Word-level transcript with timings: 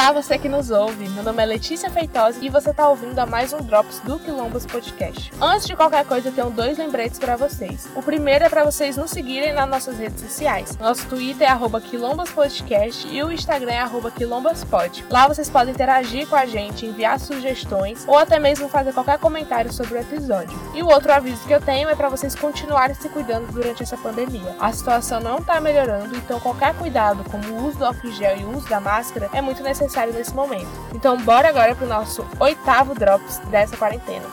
Olá, 0.00 0.12
você 0.12 0.38
que 0.38 0.48
nos 0.48 0.70
ouve. 0.70 1.10
Meu 1.10 1.22
nome 1.22 1.42
é 1.42 1.44
Letícia 1.44 1.90
Feitosa 1.90 2.38
e 2.40 2.48
você 2.48 2.70
está 2.70 2.88
ouvindo 2.88 3.18
a 3.18 3.26
mais 3.26 3.52
um 3.52 3.58
Drops 3.58 4.00
do 4.00 4.18
Quilombos 4.18 4.64
Podcast. 4.64 5.30
Antes 5.38 5.66
de 5.66 5.76
qualquer 5.76 6.06
coisa, 6.06 6.30
eu 6.30 6.32
tenho 6.32 6.48
dois 6.48 6.78
lembretes 6.78 7.18
para 7.18 7.36
vocês. 7.36 7.86
O 7.94 8.02
primeiro 8.02 8.46
é 8.46 8.48
para 8.48 8.64
vocês 8.64 8.96
nos 8.96 9.10
seguirem 9.10 9.52
nas 9.52 9.68
nossas 9.68 9.98
redes 9.98 10.22
sociais. 10.22 10.74
Nosso 10.78 11.06
Twitter 11.06 11.46
é 11.46 11.80
@quilombospodcast 11.80 13.08
e 13.08 13.22
o 13.22 13.30
Instagram 13.30 13.72
é 13.72 14.10
@quilombospod. 14.16 15.04
Lá 15.10 15.28
vocês 15.28 15.50
podem 15.50 15.74
interagir 15.74 16.26
com 16.26 16.34
a 16.34 16.46
gente, 16.46 16.86
enviar 16.86 17.20
sugestões 17.20 18.02
ou 18.08 18.16
até 18.16 18.38
mesmo 18.38 18.70
fazer 18.70 18.94
qualquer 18.94 19.18
comentário 19.18 19.70
sobre 19.70 19.98
o 19.98 20.00
episódio. 20.00 20.58
E 20.74 20.82
o 20.82 20.88
outro 20.88 21.12
aviso 21.12 21.46
que 21.46 21.52
eu 21.52 21.60
tenho 21.60 21.90
é 21.90 21.94
para 21.94 22.08
vocês 22.08 22.34
continuarem 22.34 22.96
se 22.96 23.10
cuidando 23.10 23.52
durante 23.52 23.82
essa 23.82 23.98
pandemia. 23.98 24.56
A 24.58 24.72
situação 24.72 25.20
não 25.20 25.40
está 25.40 25.60
melhorando, 25.60 26.16
então 26.16 26.40
qualquer 26.40 26.74
cuidado, 26.74 27.22
como 27.30 27.46
o 27.48 27.66
uso 27.68 27.76
do 27.76 27.84
álcool 27.84 28.10
gel 28.12 28.38
e 28.38 28.44
o 28.44 28.56
uso 28.56 28.66
da 28.66 28.80
máscara, 28.80 29.28
é 29.34 29.42
muito 29.42 29.62
necessário 29.62 29.89
necessário 29.90 30.12
nesse 30.12 30.34
momento. 30.34 30.68
Então, 30.94 31.16
bora 31.18 31.48
agora 31.48 31.74
pro 31.74 31.86
nosso 31.86 32.24
oitavo 32.38 32.94
Drops 32.94 33.38
dessa 33.50 33.76
quarentena. 33.76 34.24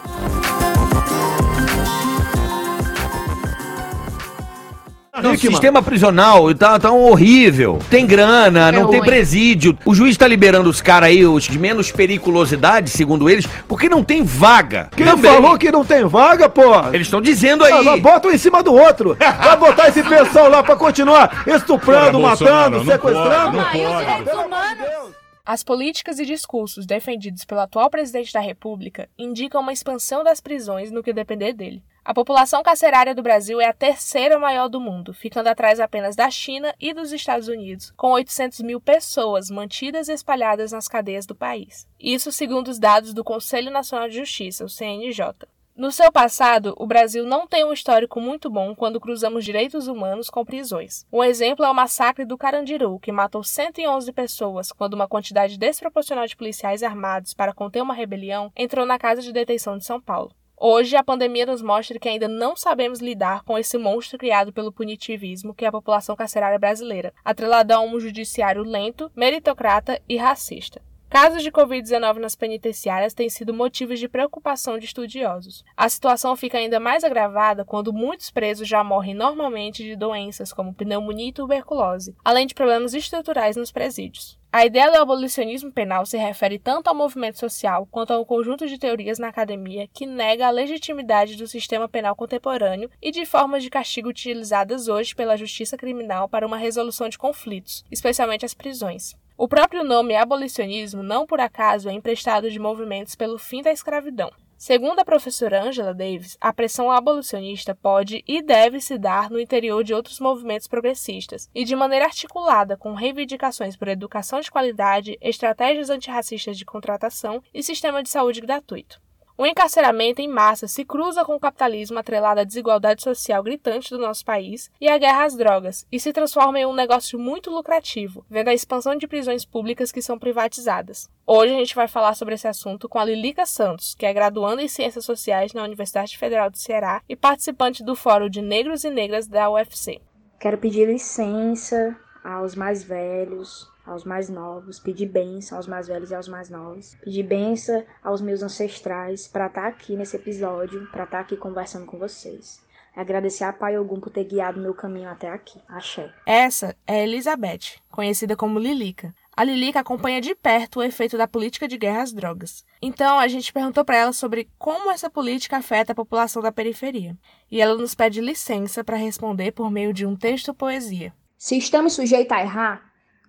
o 5.20 5.35
sistema 5.35 5.81
prisional 5.81 6.53
tá, 6.53 6.77
tá 6.77 6.91
um 6.91 7.09
horrível. 7.09 7.79
Tem 7.89 8.05
grana, 8.05 8.70
é 8.70 8.71
não 8.71 8.84
ruim. 8.84 8.91
tem 8.91 9.01
presídio. 9.01 9.75
O 9.84 9.95
juiz 9.95 10.15
tá 10.15 10.27
liberando 10.27 10.70
os 10.70 10.79
caras 10.79 11.09
aí, 11.09 11.25
os 11.25 11.45
de 11.45 11.57
menos 11.57 11.91
periculosidade, 11.91 12.91
segundo 12.91 13.27
eles, 13.27 13.48
porque 13.67 13.89
não 13.89 14.03
tem 14.03 14.23
vaga. 14.23 14.89
Quem 14.95 15.07
Também. 15.07 15.31
falou 15.31 15.57
que 15.57 15.71
não 15.71 15.84
tem 15.84 16.05
vaga, 16.05 16.48
pô? 16.48 16.62
Eles 16.93 17.07
estão 17.07 17.20
dizendo 17.20 17.63
aí. 17.63 17.87
Ah, 17.87 17.98
bota 17.98 18.27
um 18.27 18.31
em 18.31 18.37
cima 18.37 18.62
do 18.62 18.76
outro. 18.76 19.17
Vai 19.20 19.57
botar 19.57 19.89
esse 19.89 20.04
pessoal 20.04 20.49
lá 20.49 20.62
pra 20.62 20.76
continuar 20.76 21.43
estuprando, 21.48 22.20
matando, 22.20 22.85
sequestrando. 22.85 23.57
Não 23.57 23.63
pode, 23.63 23.82
não 23.82 24.05
pode. 24.05 24.23
Pelo 24.23 24.41
amor 24.41 24.67
de 24.70 24.76
Deus. 24.76 25.16
As 25.49 25.63
políticas 25.63 26.20
e 26.20 26.26
discursos 26.26 26.85
defendidos 26.85 27.45
pelo 27.45 27.62
atual 27.62 27.90
presidente 27.90 28.34
da 28.34 28.41
República 28.41 29.09
indicam 29.17 29.62
uma 29.62 29.71
expansão 29.71 30.21
das 30.21 30.41
prisões 30.41 30.91
no 30.91 31.01
que 31.01 31.13
depender 31.13 31.54
dele. 31.54 31.81
A 32.04 32.13
população 32.13 32.62
carcerária 32.62 33.15
do 33.15 33.23
Brasil 33.23 33.62
é 33.62 33.65
a 33.65 33.71
terceira 33.71 34.37
maior 34.37 34.67
do 34.67 34.81
mundo, 34.81 35.13
ficando 35.13 35.48
atrás 35.48 35.79
apenas 35.79 36.17
da 36.17 36.29
China 36.29 36.76
e 36.77 36.93
dos 36.93 37.13
Estados 37.13 37.48
Unidos, 37.48 37.93
com 37.95 38.12
800 38.12 38.59
mil 38.59 38.81
pessoas 38.81 39.49
mantidas 39.49 40.09
e 40.09 40.13
espalhadas 40.13 40.73
nas 40.73 40.89
cadeias 40.89 41.26
do 41.26 41.34
país. 41.34 41.87
Isso 41.98 42.29
segundo 42.29 42.67
os 42.67 42.77
dados 42.77 43.13
do 43.13 43.23
Conselho 43.23 43.71
Nacional 43.71 44.09
de 44.09 44.17
Justiça, 44.17 44.65
o 44.65 44.70
CNJ. 44.70 45.48
No 45.77 45.91
seu 45.91 46.11
passado, 46.11 46.73
o 46.75 46.87
Brasil 46.87 47.23
não 47.23 47.45
tem 47.45 47.63
um 47.63 47.71
histórico 47.71 48.20
muito 48.20 48.49
bom 48.49 48.73
quando 48.73 48.99
cruzamos 48.99 49.45
direitos 49.45 49.87
humanos 49.87 50.27
com 50.27 50.43
prisões. 50.43 51.05
Um 51.13 51.23
exemplo 51.23 51.63
é 51.63 51.70
o 51.70 51.73
massacre 51.73 52.25
do 52.25 52.35
Carandiru, 52.35 52.97
que 52.97 53.11
matou 53.11 53.43
111 53.43 54.11
pessoas 54.11 54.71
quando 54.71 54.95
uma 54.95 55.07
quantidade 55.07 55.55
desproporcional 55.55 56.25
de 56.25 56.35
policiais 56.35 56.81
armados 56.81 57.35
para 57.35 57.53
conter 57.53 57.83
uma 57.83 57.93
rebelião 57.93 58.51
entrou 58.55 58.87
na 58.87 58.98
casa 58.98 59.21
de 59.21 59.31
detenção 59.31 59.77
de 59.77 59.85
São 59.85 60.01
Paulo. 60.01 60.31
Hoje, 60.59 60.95
a 60.95 61.03
pandemia 61.03 61.45
nos 61.45 61.61
mostra 61.61 61.99
que 61.99 62.09
ainda 62.09 62.27
não 62.27 62.55
sabemos 62.55 62.99
lidar 62.99 63.43
com 63.43 63.55
esse 63.55 63.77
monstro 63.77 64.17
criado 64.17 64.51
pelo 64.51 64.72
punitivismo 64.72 65.53
que 65.53 65.63
é 65.63 65.67
a 65.67 65.72
população 65.72 66.16
carcerária 66.16 66.57
brasileira, 66.57 67.13
atrelado 67.23 67.72
a 67.72 67.79
um 67.79 68.00
judiciário 68.00 68.63
lento, 68.63 69.11
meritocrata 69.16 70.01
e 70.09 70.17
racista. 70.17 70.81
Casos 71.09 71.41
de 71.41 71.50
Covid-19 71.50 72.18
nas 72.18 72.36
penitenciárias 72.36 73.13
têm 73.13 73.30
sido 73.30 73.53
motivos 73.53 73.97
de 73.97 74.09
preocupação 74.09 74.78
de 74.78 74.86
estudiosos. 74.86 75.63
A 75.75 75.88
situação 75.88 76.36
fica 76.36 76.58
ainda 76.58 76.81
mais 76.81 77.02
agravada 77.02 77.63
quando 77.63 77.94
muitos 77.94 78.30
presos 78.30 78.68
já 78.68 78.84
morrem 78.84 79.16
normalmente 79.16 79.84
de 79.84 79.96
doenças 79.96 80.52
como 80.52 80.74
pneumonia 80.74 81.30
e 81.30 81.34
tuberculose, 81.34 82.13
além 82.25 82.46
de 82.46 82.53
problemas 82.53 82.94
estruturais 82.94 83.56
nos 83.56 83.72
presídios. 83.72 84.38
A 84.51 84.66
ideia 84.66 84.91
do 84.91 84.97
abolicionismo 84.97 85.72
penal 85.72 86.06
se 86.06 86.17
refere 86.17 86.59
tanto 86.59 86.90
ao 86.90 86.96
movimento 86.96 87.40
social 87.40 87.88
quanto 87.90 88.12
ao 88.12 88.25
conjunto 88.25 88.67
de 88.67 88.78
teorias 88.78 89.17
na 89.17 89.29
academia 89.29 89.88
que 89.88 90.06
nega 90.06 90.47
a 90.47 90.51
legitimidade 90.51 91.38
do 91.38 91.47
sistema 91.47 91.88
penal 91.88 92.17
contemporâneo 92.17 92.90
e 93.01 93.12
de 93.12 93.25
formas 93.25 93.63
de 93.63 93.69
castigo 93.69 94.09
utilizadas 94.09 94.90
hoje 94.90 95.16
pela 95.16 95.38
justiça 95.38 95.78
criminal 95.78 96.28
para 96.28 96.46
uma 96.46 96.57
resolução 96.57 97.07
de 97.07 97.17
conflitos, 97.17 97.85
especialmente 97.90 98.46
as 98.46 98.53
prisões. 98.53 99.16
O 99.39 99.47
próprio 99.47 99.83
nome 99.83 100.15
abolicionismo 100.15 101.03
não 101.03 101.27
por 101.27 101.39
acaso 101.39 101.87
é 101.87 101.93
emprestado 101.93 102.49
de 102.49 102.57
movimentos 102.57 103.13
pelo 103.13 103.37
fim 103.37 103.61
da 103.61 103.71
escravidão. 103.71 104.31
Segundo 104.57 104.97
a 104.97 105.05
professora 105.05 105.61
Angela 105.61 105.93
Davis, 105.93 106.35
a 106.41 106.51
pressão 106.51 106.91
abolicionista 106.91 107.75
pode 107.75 108.23
e 108.27 108.41
deve 108.41 108.81
se 108.81 108.97
dar 108.97 109.29
no 109.29 109.39
interior 109.39 109.83
de 109.83 109.93
outros 109.93 110.19
movimentos 110.19 110.67
progressistas 110.67 111.47
e 111.53 111.63
de 111.63 111.75
maneira 111.75 112.05
articulada 112.05 112.75
com 112.75 112.95
reivindicações 112.95 113.77
por 113.77 113.87
educação 113.87 114.39
de 114.39 114.49
qualidade, 114.49 115.19
estratégias 115.21 115.91
antirracistas 115.91 116.57
de 116.57 116.65
contratação 116.65 117.39
e 117.53 117.61
sistema 117.61 118.01
de 118.01 118.09
saúde 118.09 118.41
gratuito. 118.41 118.99
O 119.39 119.45
encarceramento 119.45 120.19
em 120.19 120.27
massa 120.27 120.67
se 120.67 120.83
cruza 120.83 121.23
com 121.23 121.35
o 121.35 121.39
capitalismo 121.39 121.99
atrelado 121.99 122.39
à 122.39 122.43
desigualdade 122.43 123.03
social 123.03 123.43
gritante 123.43 123.91
do 123.91 123.99
nosso 123.99 124.25
país 124.25 124.71
e 124.81 124.89
à 124.89 124.97
guerra 124.97 125.25
às 125.25 125.35
drogas, 125.35 125.85
e 125.91 125.99
se 125.99 126.11
transforma 126.11 126.59
em 126.59 126.65
um 126.65 126.73
negócio 126.73 127.19
muito 127.19 127.51
lucrativo, 127.51 128.25
vendo 128.27 128.47
a 128.47 128.53
expansão 128.55 128.95
de 128.95 129.07
prisões 129.07 129.45
públicas 129.45 129.91
que 129.91 130.01
são 130.01 130.17
privatizadas. 130.17 131.07
Hoje 131.23 131.53
a 131.53 131.57
gente 131.59 131.75
vai 131.75 131.87
falar 131.87 132.15
sobre 132.15 132.33
esse 132.33 132.47
assunto 132.47 132.89
com 132.89 132.97
a 132.97 133.05
Lilica 133.05 133.45
Santos, 133.45 133.93
que 133.93 134.07
é 134.07 134.13
graduanda 134.13 134.63
em 134.63 134.67
Ciências 134.67 135.05
Sociais 135.05 135.53
na 135.53 135.63
Universidade 135.63 136.17
Federal 136.17 136.49
do 136.49 136.57
Ceará 136.57 137.03
e 137.07 137.15
participante 137.15 137.83
do 137.83 137.95
Fórum 137.95 138.29
de 138.29 138.41
Negros 138.41 138.83
e 138.85 138.89
Negras 138.89 139.27
da 139.27 139.51
UFC. 139.51 140.01
Quero 140.39 140.57
pedir 140.57 140.87
licença 140.87 141.95
aos 142.23 142.55
mais 142.55 142.83
velhos, 142.83 143.71
aos 143.87 144.03
mais 144.03 144.29
novos, 144.29 144.79
pedir 144.79 145.07
bênção 145.07 145.57
aos 145.57 145.67
mais 145.67 145.87
velhos 145.87 146.11
e 146.11 146.15
aos 146.15 146.27
mais 146.27 146.49
novos, 146.49 146.95
pedir 147.03 147.23
bênção 147.23 147.83
aos 148.03 148.21
meus 148.21 148.43
ancestrais 148.43 149.27
para 149.27 149.47
estar 149.47 149.61
tá 149.61 149.67
aqui 149.67 149.95
nesse 149.95 150.15
episódio, 150.15 150.87
para 150.91 151.05
estar 151.05 151.17
tá 151.17 151.23
aqui 151.23 151.37
conversando 151.37 151.85
com 151.85 151.97
vocês. 151.97 152.65
Agradecer 152.97 153.43
a 153.43 153.53
Pai 153.53 153.77
Ogum 153.77 153.99
por 153.99 154.09
ter 154.09 154.23
guiado 154.23 154.59
meu 154.59 154.73
caminho 154.73 155.07
até 155.07 155.29
aqui. 155.29 155.61
Axé. 155.69 156.11
Essa 156.25 156.75
é 156.87 157.03
Elizabeth, 157.03 157.79
conhecida 157.91 158.35
como 158.35 158.57
Lilica. 158.57 159.13
A 159.35 159.43
Lilica 159.43 159.81
acompanha 159.81 160.19
de 160.19 160.33
perto 160.33 160.79
o 160.79 160.83
efeito 160.83 161.15
da 161.15 161.27
política 161.27 161.67
de 161.67 161.77
guerra 161.77 162.01
às 162.01 162.11
drogas. 162.11 162.65
Então, 162.81 163.19
a 163.19 163.27
gente 163.27 163.53
perguntou 163.53 163.85
para 163.85 163.97
ela 163.97 164.13
sobre 164.13 164.49
como 164.57 164.89
essa 164.89 165.11
política 165.11 165.57
afeta 165.57 165.91
a 165.91 165.95
população 165.95 166.41
da 166.41 166.51
periferia. 166.51 167.15
E 167.51 167.61
ela 167.61 167.75
nos 167.75 167.93
pede 167.93 168.19
licença 168.19 168.83
para 168.83 168.97
responder 168.97 169.51
por 169.51 169.69
meio 169.69 169.93
de 169.93 170.03
um 170.03 170.15
texto-poesia. 170.15 171.13
Se 171.37 171.55
estamos 171.55 171.93
sujeitos 171.93 172.35
a 172.35 172.41
errar, 172.41 172.86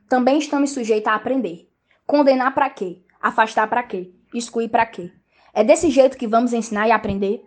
também 0.08 0.38
estamos 0.38 0.70
sujeitos 0.70 1.12
a 1.12 1.14
aprender. 1.14 1.68
Condenar 2.06 2.54
para 2.54 2.70
quê? 2.70 3.02
Afastar 3.20 3.68
para 3.68 3.82
quê? 3.82 4.10
Excluir 4.32 4.68
para 4.68 4.86
quê? 4.86 5.12
É 5.52 5.62
desse 5.62 5.90
jeito 5.90 6.16
que 6.16 6.26
vamos 6.26 6.52
ensinar 6.52 6.88
e 6.88 6.92
aprender? 6.92 7.44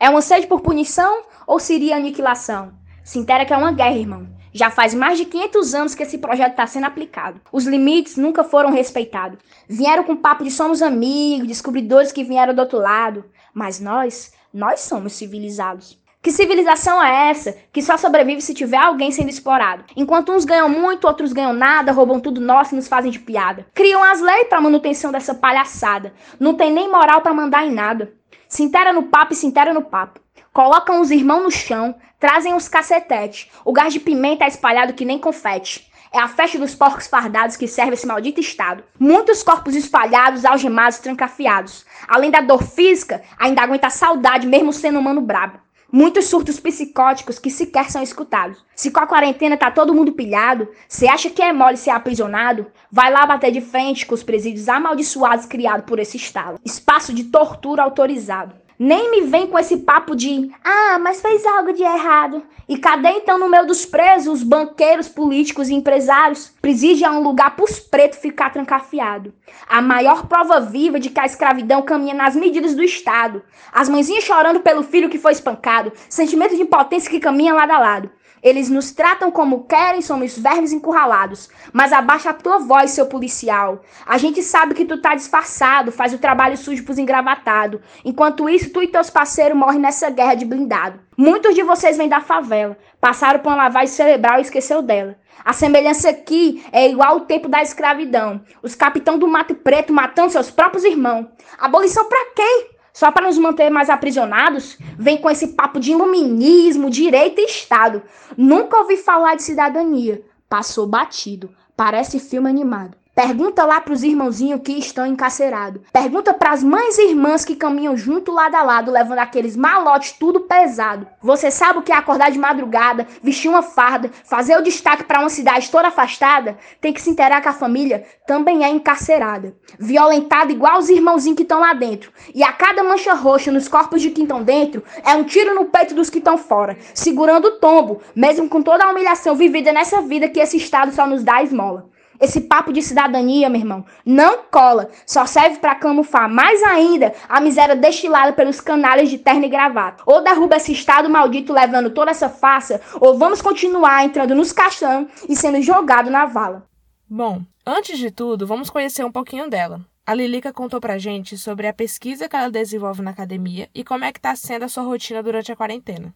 É 0.00 0.10
uma 0.10 0.20
sede 0.20 0.46
por 0.46 0.60
punição 0.60 1.22
ou 1.46 1.60
seria 1.60 1.96
aniquilação? 1.96 2.72
Se 3.04 3.18
entera 3.18 3.44
que 3.44 3.52
é 3.52 3.56
uma 3.56 3.72
guerra, 3.72 3.96
irmão. 3.96 4.28
Já 4.52 4.68
faz 4.68 4.92
mais 4.94 5.16
de 5.16 5.24
500 5.24 5.74
anos 5.74 5.94
que 5.94 6.02
esse 6.02 6.18
projeto 6.18 6.50
está 6.50 6.66
sendo 6.66 6.86
aplicado. 6.86 7.40
Os 7.52 7.66
limites 7.66 8.16
nunca 8.16 8.44
foram 8.44 8.70
respeitados. 8.70 9.38
Vieram 9.68 10.04
com 10.04 10.16
papo 10.16 10.44
de 10.44 10.50
somos 10.50 10.82
amigos, 10.82 11.48
descobridores 11.48 12.12
que 12.12 12.24
vieram 12.24 12.52
do 12.52 12.60
outro 12.60 12.78
lado. 12.78 13.24
Mas 13.54 13.80
nós, 13.80 14.32
nós 14.52 14.80
somos 14.80 15.14
civilizados. 15.14 16.01
Que 16.22 16.30
civilização 16.30 17.02
é 17.02 17.30
essa 17.30 17.56
que 17.72 17.82
só 17.82 17.96
sobrevive 17.96 18.40
se 18.40 18.54
tiver 18.54 18.76
alguém 18.76 19.10
sendo 19.10 19.28
explorado? 19.28 19.82
Enquanto 19.96 20.30
uns 20.30 20.44
ganham 20.44 20.68
muito, 20.68 21.04
outros 21.04 21.32
ganham 21.32 21.52
nada, 21.52 21.90
roubam 21.90 22.20
tudo 22.20 22.40
nosso 22.40 22.74
e 22.74 22.76
nos 22.76 22.86
fazem 22.86 23.10
de 23.10 23.18
piada. 23.18 23.66
Criam 23.74 24.04
as 24.04 24.20
leis 24.20 24.46
para 24.46 24.60
manutenção 24.60 25.10
dessa 25.10 25.34
palhaçada. 25.34 26.14
Não 26.38 26.54
tem 26.54 26.72
nem 26.72 26.88
moral 26.88 27.22
para 27.22 27.34
mandar 27.34 27.66
em 27.66 27.72
nada. 27.72 28.12
Se 28.48 28.62
intera 28.62 28.92
no 28.92 29.02
papo 29.02 29.32
e 29.32 29.36
se 29.36 29.46
intera 29.46 29.74
no 29.74 29.82
papo. 29.82 30.20
Colocam 30.52 31.00
os 31.00 31.10
irmãos 31.10 31.42
no 31.42 31.50
chão, 31.50 31.92
trazem 32.20 32.54
os 32.54 32.68
cacetetes. 32.68 33.50
O 33.64 33.72
gás 33.72 33.92
de 33.92 33.98
pimenta 33.98 34.44
é 34.44 34.48
espalhado 34.48 34.94
que 34.94 35.04
nem 35.04 35.18
confete. 35.18 35.90
É 36.12 36.20
a 36.20 36.28
festa 36.28 36.56
dos 36.56 36.72
porcos 36.72 37.08
fardados 37.08 37.56
que 37.56 37.66
serve 37.66 37.94
esse 37.94 38.06
maldito 38.06 38.38
estado. 38.38 38.84
Muitos 38.96 39.42
corpos 39.42 39.74
espalhados, 39.74 40.44
algemados, 40.44 40.98
trancafiados. 40.98 41.84
Além 42.06 42.30
da 42.30 42.40
dor 42.40 42.62
física, 42.62 43.22
ainda 43.36 43.62
aguenta 43.62 43.88
a 43.88 43.90
saudade, 43.90 44.46
mesmo 44.46 44.72
sendo 44.72 45.00
humano 45.00 45.20
brabo. 45.20 45.58
Muitos 45.94 46.24
surtos 46.24 46.58
psicóticos 46.58 47.38
que 47.38 47.50
sequer 47.50 47.90
são 47.90 48.02
escutados. 48.02 48.64
Se 48.74 48.90
com 48.90 49.00
a 49.00 49.06
quarentena 49.06 49.58
tá 49.58 49.70
todo 49.70 49.92
mundo 49.92 50.12
pilhado, 50.12 50.66
você 50.88 51.06
acha 51.06 51.28
que 51.28 51.42
é 51.42 51.52
mole 51.52 51.76
ser 51.76 51.90
aprisionado? 51.90 52.66
Vai 52.90 53.12
lá 53.12 53.26
bater 53.26 53.52
de 53.52 53.60
frente 53.60 54.06
com 54.06 54.14
os 54.14 54.22
presídios 54.22 54.70
amaldiçoados 54.70 55.44
criados 55.44 55.84
por 55.84 55.98
esse 55.98 56.16
estado. 56.16 56.58
Espaço 56.64 57.12
de 57.12 57.24
tortura 57.24 57.82
autorizado. 57.82 58.54
Nem 58.78 59.10
me 59.10 59.22
vem 59.22 59.46
com 59.46 59.58
esse 59.58 59.78
papo 59.78 60.14
de 60.14 60.50
ah, 60.64 60.98
mas 60.98 61.20
fez 61.20 61.44
algo 61.46 61.72
de 61.72 61.82
errado. 61.82 62.42
E 62.68 62.78
cadê 62.78 63.10
então 63.10 63.38
no 63.38 63.48
meio 63.48 63.66
dos 63.66 63.84
presos 63.84 64.40
os 64.40 64.42
banqueiros, 64.42 65.08
políticos 65.08 65.68
e 65.68 65.74
empresários? 65.74 66.52
Presídio 66.60 67.06
é 67.06 67.10
um 67.10 67.22
lugar 67.22 67.54
pros 67.54 67.78
pretos 67.78 68.18
ficar 68.18 68.50
trancafiado. 68.50 69.32
A 69.68 69.82
maior 69.82 70.26
prova 70.26 70.60
viva 70.60 70.98
de 70.98 71.10
que 71.10 71.20
a 71.20 71.26
escravidão 71.26 71.82
caminha 71.82 72.14
nas 72.14 72.34
medidas 72.34 72.74
do 72.74 72.82
Estado. 72.82 73.42
As 73.72 73.88
mãezinhas 73.88 74.24
chorando 74.24 74.60
pelo 74.60 74.82
filho 74.82 75.10
que 75.10 75.18
foi 75.18 75.32
espancado. 75.32 75.92
Sentimento 76.08 76.56
de 76.56 76.62
impotência 76.62 77.10
que 77.10 77.20
caminha 77.20 77.54
lado 77.54 77.70
a 77.70 77.78
lado. 77.78 78.10
Eles 78.42 78.68
nos 78.68 78.90
tratam 78.90 79.30
como 79.30 79.64
querem, 79.64 80.02
somos 80.02 80.36
vermes 80.36 80.72
encurralados. 80.72 81.48
Mas 81.72 81.92
abaixa 81.92 82.30
a 82.30 82.34
tua 82.34 82.58
voz, 82.58 82.90
seu 82.90 83.06
policial. 83.06 83.82
A 84.04 84.18
gente 84.18 84.42
sabe 84.42 84.74
que 84.74 84.84
tu 84.84 85.00
tá 85.00 85.14
disfarçado, 85.14 85.92
faz 85.92 86.12
o 86.12 86.18
trabalho 86.18 86.56
sujo 86.56 86.84
pros 86.84 86.98
engravatados. 86.98 87.80
Enquanto 88.04 88.48
isso, 88.48 88.70
tu 88.70 88.82
e 88.82 88.88
teus 88.88 89.10
parceiros 89.10 89.56
morrem 89.56 89.80
nessa 89.80 90.10
guerra 90.10 90.34
de 90.34 90.44
blindado. 90.44 90.98
Muitos 91.16 91.54
de 91.54 91.62
vocês 91.62 91.96
vêm 91.96 92.08
da 92.08 92.20
favela, 92.20 92.76
passaram 93.00 93.38
por 93.40 93.50
uma 93.50 93.64
lavagem 93.64 93.88
cerebral 93.88 94.38
e 94.38 94.42
esqueceu 94.42 94.82
dela. 94.82 95.16
A 95.44 95.52
semelhança 95.52 96.10
aqui 96.10 96.64
é 96.72 96.88
igual 96.88 97.14
ao 97.14 97.20
tempo 97.20 97.48
da 97.48 97.62
escravidão. 97.62 98.42
Os 98.62 98.74
capitães 98.74 99.18
do 99.18 99.28
Mato 99.28 99.54
Preto 99.54 99.92
matando 99.92 100.30
seus 100.30 100.50
próprios 100.50 100.84
irmãos. 100.84 101.26
Abolição 101.58 102.08
pra 102.08 102.26
quê? 102.34 102.71
Só 102.92 103.10
para 103.10 103.26
nos 103.26 103.38
manter 103.38 103.70
mais 103.70 103.88
aprisionados? 103.88 104.76
Vem 104.98 105.16
com 105.16 105.30
esse 105.30 105.48
papo 105.48 105.80
de 105.80 105.92
iluminismo, 105.92 106.90
direito 106.90 107.40
e 107.40 107.44
Estado. 107.44 108.02
Nunca 108.36 108.78
ouvi 108.78 108.96
falar 108.96 109.34
de 109.34 109.42
cidadania. 109.42 110.22
Passou 110.48 110.86
batido. 110.86 111.50
Parece 111.76 112.20
filme 112.20 112.50
animado. 112.50 113.01
Pergunta 113.14 113.66
lá 113.66 113.78
pros 113.78 114.02
irmãozinhos 114.02 114.62
que 114.64 114.72
estão 114.72 115.04
encarcerados. 115.04 115.82
Pergunta 115.92 116.32
pras 116.32 116.64
mães 116.64 116.96
e 116.96 117.10
irmãs 117.10 117.44
que 117.44 117.54
caminham 117.54 117.94
junto 117.94 118.32
lado 118.32 118.54
a 118.54 118.62
lado, 118.62 118.90
levando 118.90 119.18
aqueles 119.18 119.54
malotes 119.54 120.12
tudo 120.12 120.40
pesado. 120.40 121.06
Você 121.20 121.50
sabe 121.50 121.78
o 121.78 121.82
que 121.82 121.92
é 121.92 121.94
acordar 121.94 122.30
de 122.30 122.38
madrugada, 122.38 123.06
vestir 123.22 123.50
uma 123.50 123.60
farda, 123.60 124.10
fazer 124.24 124.56
o 124.56 124.62
destaque 124.62 125.04
para 125.04 125.20
uma 125.20 125.28
cidade 125.28 125.70
toda 125.70 125.88
afastada? 125.88 126.56
Tem 126.80 126.90
que 126.90 127.02
se 127.02 127.10
interar 127.10 127.42
que 127.42 127.48
a 127.48 127.52
família 127.52 128.02
também 128.26 128.64
é 128.64 128.70
encarcerada. 128.70 129.54
Violentada 129.78 130.50
igual 130.50 130.78
os 130.78 130.88
irmãozinhos 130.88 131.36
que 131.36 131.42
estão 131.42 131.60
lá 131.60 131.74
dentro. 131.74 132.10
E 132.34 132.42
a 132.42 132.50
cada 132.50 132.82
mancha 132.82 133.12
roxa 133.12 133.52
nos 133.52 133.68
corpos 133.68 134.00
de 134.00 134.10
quem 134.10 134.24
estão 134.24 134.42
dentro, 134.42 134.82
é 135.04 135.14
um 135.14 135.24
tiro 135.24 135.54
no 135.54 135.66
peito 135.66 135.94
dos 135.94 136.08
que 136.08 136.16
estão 136.16 136.38
fora, 136.38 136.78
segurando 136.94 137.48
o 137.48 137.58
tombo, 137.58 138.00
mesmo 138.16 138.48
com 138.48 138.62
toda 138.62 138.86
a 138.86 138.90
humilhação 138.90 139.34
vivida 139.34 139.70
nessa 139.70 140.00
vida 140.00 140.30
que 140.30 140.40
esse 140.40 140.56
Estado 140.56 140.92
só 140.92 141.06
nos 141.06 141.22
dá 141.22 141.42
esmola. 141.42 141.91
Esse 142.22 142.42
papo 142.42 142.72
de 142.72 142.80
cidadania, 142.80 143.48
meu 143.48 143.60
irmão, 143.60 143.84
não 144.06 144.44
cola. 144.48 144.88
Só 145.04 145.26
serve 145.26 145.58
para 145.58 145.74
camuflar 145.74 146.30
mais 146.30 146.62
ainda 146.62 147.12
a 147.28 147.40
miséria 147.40 147.74
destilada 147.74 148.32
pelos 148.32 148.60
canalhas 148.60 149.10
de 149.10 149.18
terno 149.18 149.44
e 149.44 149.48
gravata. 149.48 150.04
Ou 150.06 150.22
derruba 150.22 150.54
esse 150.54 150.70
estado 150.70 151.10
maldito 151.10 151.52
levando 151.52 151.90
toda 151.90 152.12
essa 152.12 152.28
farsa, 152.28 152.80
ou 153.00 153.18
vamos 153.18 153.42
continuar 153.42 154.04
entrando 154.04 154.36
nos 154.36 154.52
caixão 154.52 155.08
e 155.28 155.34
sendo 155.34 155.60
jogado 155.60 156.10
na 156.10 156.24
vala. 156.24 156.64
Bom, 157.10 157.42
antes 157.66 157.98
de 157.98 158.12
tudo, 158.12 158.46
vamos 158.46 158.70
conhecer 158.70 159.04
um 159.04 159.10
pouquinho 159.10 159.50
dela. 159.50 159.80
A 160.06 160.14
Lilica 160.14 160.52
contou 160.52 160.80
pra 160.80 160.98
gente 160.98 161.36
sobre 161.36 161.66
a 161.66 161.72
pesquisa 161.72 162.28
que 162.28 162.36
ela 162.36 162.50
desenvolve 162.50 163.02
na 163.02 163.10
academia 163.10 163.68
e 163.74 163.82
como 163.82 164.04
é 164.04 164.12
que 164.12 164.20
tá 164.20 164.36
sendo 164.36 164.64
a 164.64 164.68
sua 164.68 164.84
rotina 164.84 165.24
durante 165.24 165.50
a 165.50 165.56
quarentena. 165.56 166.14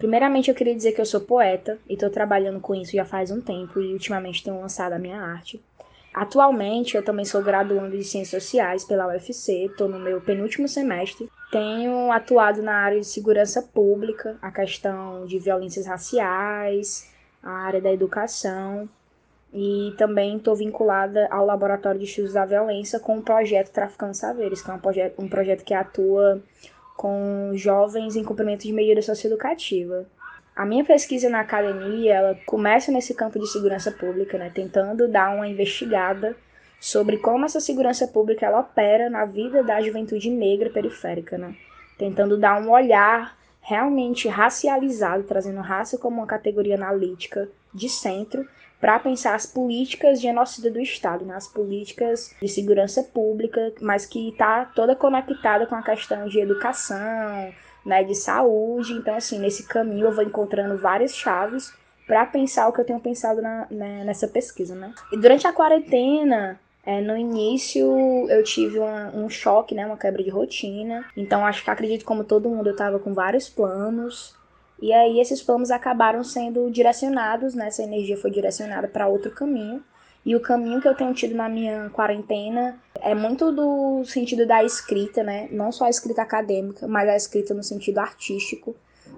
Primeiramente, 0.00 0.48
eu 0.48 0.54
queria 0.54 0.74
dizer 0.74 0.92
que 0.92 1.00
eu 1.02 1.04
sou 1.04 1.20
poeta 1.20 1.78
e 1.86 1.92
estou 1.92 2.08
trabalhando 2.08 2.58
com 2.58 2.74
isso 2.74 2.92
já 2.92 3.04
faz 3.04 3.30
um 3.30 3.38
tempo 3.38 3.82
e 3.82 3.92
ultimamente 3.92 4.42
tenho 4.42 4.58
lançado 4.58 4.94
a 4.94 4.98
minha 4.98 5.20
arte. 5.20 5.62
Atualmente, 6.14 6.96
eu 6.96 7.04
também 7.04 7.26
sou 7.26 7.42
graduando 7.42 7.94
de 7.94 8.02
Ciências 8.02 8.42
Sociais 8.42 8.82
pela 8.82 9.06
UFC, 9.08 9.66
estou 9.66 9.90
no 9.90 9.98
meu 9.98 10.18
penúltimo 10.22 10.66
semestre. 10.66 11.28
Tenho 11.52 12.10
atuado 12.10 12.62
na 12.62 12.76
área 12.76 12.98
de 12.98 13.06
segurança 13.06 13.60
pública, 13.60 14.38
a 14.40 14.50
questão 14.50 15.26
de 15.26 15.38
violências 15.38 15.84
raciais, 15.84 17.06
a 17.42 17.50
área 17.50 17.82
da 17.82 17.92
educação 17.92 18.88
e 19.52 19.92
também 19.98 20.38
estou 20.38 20.56
vinculada 20.56 21.28
ao 21.30 21.44
Laboratório 21.44 22.00
de 22.00 22.06
Estudos 22.06 22.32
da 22.32 22.46
Violência 22.46 22.98
com 22.98 23.18
o 23.18 23.22
projeto 23.22 23.70
Traficando 23.70 24.14
Saberes, 24.14 24.62
que 24.62 24.70
é 24.70 24.74
um 24.74 24.78
projeto, 24.78 25.22
um 25.22 25.28
projeto 25.28 25.62
que 25.62 25.74
atua 25.74 26.40
com 27.00 27.52
jovens 27.54 28.14
em 28.14 28.22
cumprimento 28.22 28.64
de 28.64 28.74
medida 28.74 29.00
socioeducativa. 29.00 30.04
A 30.54 30.66
minha 30.66 30.84
pesquisa 30.84 31.30
na 31.30 31.40
academia, 31.40 32.14
ela 32.14 32.38
começa 32.44 32.92
nesse 32.92 33.14
campo 33.14 33.38
de 33.38 33.50
segurança 33.50 33.90
pública, 33.90 34.36
né, 34.36 34.52
tentando 34.54 35.08
dar 35.08 35.34
uma 35.34 35.48
investigada 35.48 36.36
sobre 36.78 37.16
como 37.16 37.46
essa 37.46 37.58
segurança 37.58 38.06
pública 38.06 38.44
ela 38.44 38.60
opera 38.60 39.08
na 39.08 39.24
vida 39.24 39.62
da 39.62 39.80
juventude 39.80 40.28
negra 40.28 40.68
periférica, 40.68 41.38
né? 41.38 41.54
Tentando 41.96 42.36
dar 42.36 42.60
um 42.60 42.70
olhar 42.70 43.34
realmente 43.62 44.28
racializado, 44.28 45.22
trazendo 45.22 45.62
raça 45.62 45.96
como 45.96 46.18
uma 46.18 46.26
categoria 46.26 46.74
analítica 46.74 47.48
de 47.72 47.88
centro 47.88 48.46
para 48.80 48.98
pensar 48.98 49.34
as 49.34 49.44
políticas 49.44 50.20
de 50.20 50.26
genocida 50.26 50.70
do 50.70 50.80
Estado, 50.80 51.24
né? 51.24 51.34
as 51.34 51.46
políticas 51.46 52.34
de 52.40 52.48
segurança 52.48 53.02
pública, 53.02 53.72
mas 53.80 54.06
que 54.06 54.30
está 54.30 54.64
toda 54.64 54.96
conectada 54.96 55.66
com 55.66 55.74
a 55.74 55.82
questão 55.82 56.26
de 56.26 56.40
educação, 56.40 57.52
né, 57.84 58.02
de 58.02 58.14
saúde. 58.14 58.94
Então, 58.94 59.14
assim, 59.14 59.38
nesse 59.38 59.66
caminho 59.66 60.06
eu 60.06 60.12
vou 60.12 60.24
encontrando 60.24 60.78
várias 60.78 61.14
chaves 61.14 61.72
para 62.06 62.26
pensar 62.26 62.68
o 62.68 62.72
que 62.72 62.80
eu 62.80 62.84
tenho 62.84 63.00
pensado 63.00 63.40
na, 63.40 63.66
né, 63.70 64.02
nessa 64.04 64.26
pesquisa, 64.26 64.74
né? 64.74 64.92
E 65.12 65.16
durante 65.16 65.46
a 65.46 65.52
quarentena, 65.52 66.58
é, 66.84 67.00
no 67.00 67.16
início 67.16 67.86
eu 68.28 68.42
tive 68.42 68.78
uma, 68.78 69.14
um 69.14 69.28
choque, 69.28 69.74
né, 69.74 69.86
uma 69.86 69.96
quebra 69.96 70.22
de 70.22 70.30
rotina. 70.30 71.04
Então 71.16 71.46
acho 71.46 71.62
que 71.62 71.70
acredito 71.70 72.04
como 72.04 72.24
todo 72.24 72.48
mundo 72.48 72.68
eu 72.68 72.72
estava 72.72 72.98
com 72.98 73.14
vários 73.14 73.48
planos 73.48 74.34
e 74.80 74.92
aí 74.92 75.20
esses 75.20 75.42
planos 75.42 75.70
acabaram 75.70 76.24
sendo 76.24 76.70
direcionados, 76.70 77.54
né? 77.54 77.68
Essa 77.68 77.82
energia 77.82 78.16
foi 78.16 78.30
direcionada 78.30 78.88
para 78.88 79.06
outro 79.06 79.30
caminho. 79.30 79.84
E 80.24 80.34
o 80.36 80.40
caminho 80.40 80.80
que 80.80 80.88
eu 80.88 80.94
tenho 80.94 81.14
tido 81.14 81.34
na 81.34 81.48
minha 81.48 81.90
quarentena 81.90 82.78
é 83.00 83.14
muito 83.14 83.50
do 83.52 84.04
sentido 84.04 84.46
da 84.46 84.62
escrita, 84.64 85.22
né? 85.22 85.48
Não 85.50 85.70
só 85.70 85.84
a 85.84 85.90
escrita 85.90 86.22
acadêmica, 86.22 86.86
mas 86.86 87.08
a 87.08 87.16
escrita 87.16 87.54
no 87.54 87.62
sentido 87.62 87.98
artístico, 87.98 88.74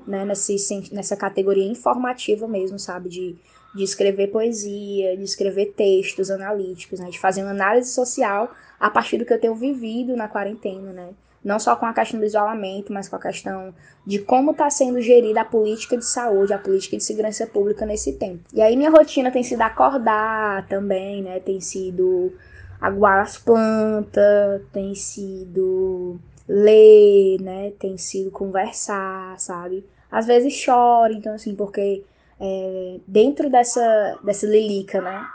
né? 0.06 0.25
Nesse, 0.25 0.56
nessa 0.93 1.17
categoria 1.17 1.67
informativa 1.67 2.49
mesmo, 2.49 2.79
sabe? 2.79 3.08
De, 3.08 3.37
de 3.75 3.85
escrever 3.85 4.29
poesia, 4.29 5.17
de 5.17 5.25
escrever 5.25 5.75
textos 5.76 6.31
analíticos, 6.31 6.99
né? 6.99 7.08
De 7.08 7.19
fazer 7.20 7.43
uma 7.43 7.50
análise 7.50 7.93
social 7.93 8.53
a 8.81 8.91
partir 8.91 9.19
do 9.19 9.25
que 9.25 9.32
eu 9.32 9.41
tenho 9.41 9.55
vivido 9.55 10.17
na 10.17 10.29
quarentena, 10.29 10.93
né? 10.93 11.11
Não 11.44 11.59
só 11.59 11.75
com 11.75 11.87
a 11.87 11.93
questão 11.93 12.21
do 12.21 12.27
isolamento, 12.27 12.93
mas 12.93 13.09
com 13.09 13.17
a 13.17 13.21
questão 13.21 13.75
de 14.06 14.19
como 14.19 14.53
está 14.53 14.71
sendo 14.71 15.00
gerida 15.00 15.41
a 15.41 15.44
política 15.44 15.97
de 15.97 16.05
saúde, 16.05 16.53
a 16.53 16.59
política 16.59 16.97
de 16.97 17.05
segurança 17.05 17.47
pública 17.47 17.85
nesse 17.85 18.12
tempo. 18.12 18.44
E 18.53 18.62
aí 18.62 18.77
minha 18.77 18.91
rotina 18.91 19.31
tem 19.31 19.43
sido 19.43 19.62
acordar 19.62 20.67
também, 20.69 21.23
né? 21.23 21.41
Tem 21.41 21.61
sido 21.61 22.33
aguar 22.81 23.21
as 23.21 23.39
plantas, 23.39 24.62
tem 24.73 24.94
sido 24.94 26.19
ler, 26.49 27.41
né? 27.41 27.73
Tem 27.79 27.97
sido 27.99 28.31
conversar, 28.31 29.39
sabe? 29.39 29.85
Às 30.11 30.27
vezes 30.27 30.53
choro, 30.53 31.13
então 31.13 31.34
assim, 31.34 31.55
porque 31.55 32.05
é, 32.41 33.01
dentro 33.06 33.49
dessa, 33.49 34.19
dessa 34.22 34.46
lilica, 34.46 35.01
né? 35.01 35.27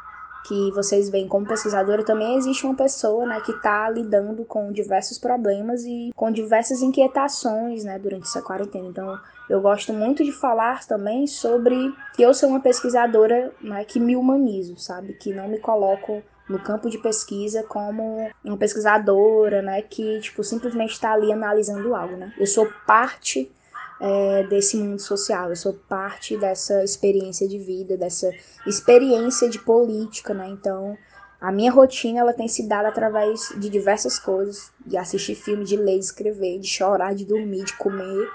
Que 0.48 0.72
vocês 0.72 1.10
veem 1.10 1.28
como 1.28 1.46
pesquisadora, 1.46 2.04
também 2.04 2.38
existe 2.38 2.66
uma 2.66 2.76
pessoa 2.76 3.26
né, 3.26 3.42
que 3.42 3.52
está 3.52 3.90
lidando 3.90 4.46
com 4.46 4.72
diversos 4.72 5.18
problemas 5.18 5.84
e 5.84 6.12
com 6.16 6.32
diversas 6.32 6.82
inquietações 6.82 7.84
né, 7.84 8.00
durante 8.00 8.24
essa 8.24 8.42
quarentena. 8.42 8.88
Então, 8.88 9.20
eu 9.50 9.60
gosto 9.60 9.92
muito 9.92 10.24
de 10.24 10.32
falar 10.32 10.86
também 10.88 11.28
sobre 11.28 11.94
que 12.16 12.22
eu 12.22 12.34
sou 12.34 12.50
uma 12.50 12.62
pesquisadora 12.62 13.52
né, 13.62 13.84
que 13.84 14.00
me 14.00 14.16
humanizo, 14.16 14.78
sabe? 14.78 15.14
Que 15.14 15.34
não 15.34 15.50
me 15.50 15.60
coloco 15.60 16.24
no 16.48 16.60
campo 16.60 16.90
de 16.90 16.98
pesquisa 16.98 17.62
como 17.64 18.30
uma 18.44 18.58
pesquisadora, 18.58 19.62
né, 19.62 19.82
que 19.82 20.22
tipo 20.22 20.44
simplesmente 20.44 20.92
está 20.92 21.12
ali 21.12 21.32
analisando 21.32 21.94
algo, 21.94 22.16
né? 22.16 22.34
Eu 22.38 22.48
sou 22.48 22.68
parte 22.86 23.52
é, 24.00 24.44
desse 24.44 24.78
mundo 24.78 25.00
social, 25.00 25.50
eu 25.50 25.56
sou 25.56 25.74
parte 25.74 26.38
dessa 26.38 26.84
experiência 26.84 27.48
de 27.48 27.58
vida, 27.58 27.98
dessa 27.98 28.32
experiência 28.66 29.50
de 29.50 29.60
política, 29.60 30.34
né? 30.34 30.48
Então, 30.50 30.98
a 31.40 31.52
minha 31.52 31.72
rotina 31.72 32.20
ela 32.20 32.34
tem 32.34 32.48
se 32.48 32.68
dado 32.68 32.88
através 32.88 33.54
de 33.58 33.70
diversas 33.70 34.18
coisas, 34.18 34.72
de 34.86 34.98
assistir 34.98 35.36
filme, 35.36 35.64
de 35.64 35.76
ler, 35.76 36.00
de 36.00 36.06
escrever, 36.06 36.60
de 36.60 36.68
chorar, 36.68 37.14
de 37.14 37.26
dormir, 37.26 37.64
de 37.64 37.74
comer, 37.74 38.28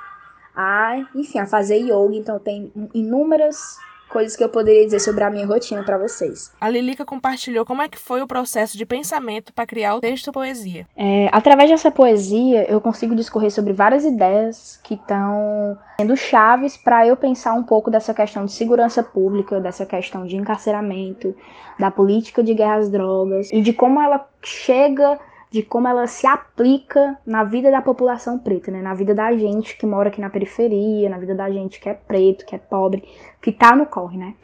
a, 0.54 1.09
enfim, 1.14 1.38
a 1.38 1.47
fazer 1.47 1.78
yoga. 1.78 2.14
Então, 2.14 2.38
tem 2.38 2.73
inúmeras 2.95 3.78
coisas 4.12 4.37
que 4.37 4.45
eu 4.45 4.49
poderia 4.49 4.85
dizer 4.85 5.00
sobre 5.00 5.25
a 5.25 5.31
minha 5.31 5.47
rotina 5.47 5.83
para 5.83 5.97
vocês. 5.97 6.52
A 6.61 6.69
Lilica 6.69 7.04
compartilhou 7.04 7.64
como 7.64 7.81
é 7.81 7.88
que 7.88 7.99
foi 7.99 8.21
o 8.21 8.26
processo 8.26 8.76
de 8.76 8.85
pensamento 8.85 9.52
para 9.52 9.66
criar 9.66 9.97
o 9.97 10.00
texto 10.00 10.31
poesia. 10.31 10.87
É, 10.95 11.31
através 11.33 11.71
dessa 11.71 11.90
poesia, 11.90 12.71
eu 12.71 12.81
consigo 12.81 13.16
discorrer 13.16 13.50
sobre 13.50 13.73
várias 13.73 14.04
ideias 14.04 14.78
que 14.85 14.95
estão 14.95 15.78
sendo 15.99 16.16
chaves 16.16 16.76
para 16.76 17.07
eu 17.07 17.16
pensar 17.16 17.54
um 17.54 17.62
pouco 17.62 17.90
dessa 17.90 18.12
questão 18.12 18.45
de 18.45 18.52
segurança 18.52 19.02
pública, 19.02 19.61
dessa 19.61 19.87
questão 19.87 20.26
de 20.26 20.37
encarceramento, 20.37 21.35
da 21.78 21.90
política 21.90 22.42
de 22.42 22.52
guerra 22.52 22.76
às 22.76 22.90
drogas 22.90 23.50
e 23.50 23.62
de 23.62 23.73
como 23.73 24.00
ela 24.00 24.28
chega 24.42 25.19
de 25.52 25.62
como 25.62 25.87
ela 25.87 26.06
se 26.06 26.26
aplica 26.26 27.18
na 27.26 27.44
vida 27.44 27.71
da 27.71 27.82
população 27.82 28.38
preta, 28.38 28.71
né? 28.71 28.80
Na 28.80 28.94
vida 28.94 29.14
da 29.14 29.30
gente 29.37 29.76
que 29.76 29.85
mora 29.85 30.09
aqui 30.09 30.18
na 30.18 30.30
periferia, 30.30 31.11
na 31.11 31.18
vida 31.18 31.35
da 31.35 31.50
gente 31.50 31.78
que 31.78 31.90
é 31.90 31.94
preto, 31.94 32.47
que 32.47 32.54
é 32.54 32.59
pobre, 32.59 33.04
que 33.40 33.52
tá 33.52 33.76
no 33.76 33.85
corre, 33.85 34.16
né? 34.16 34.35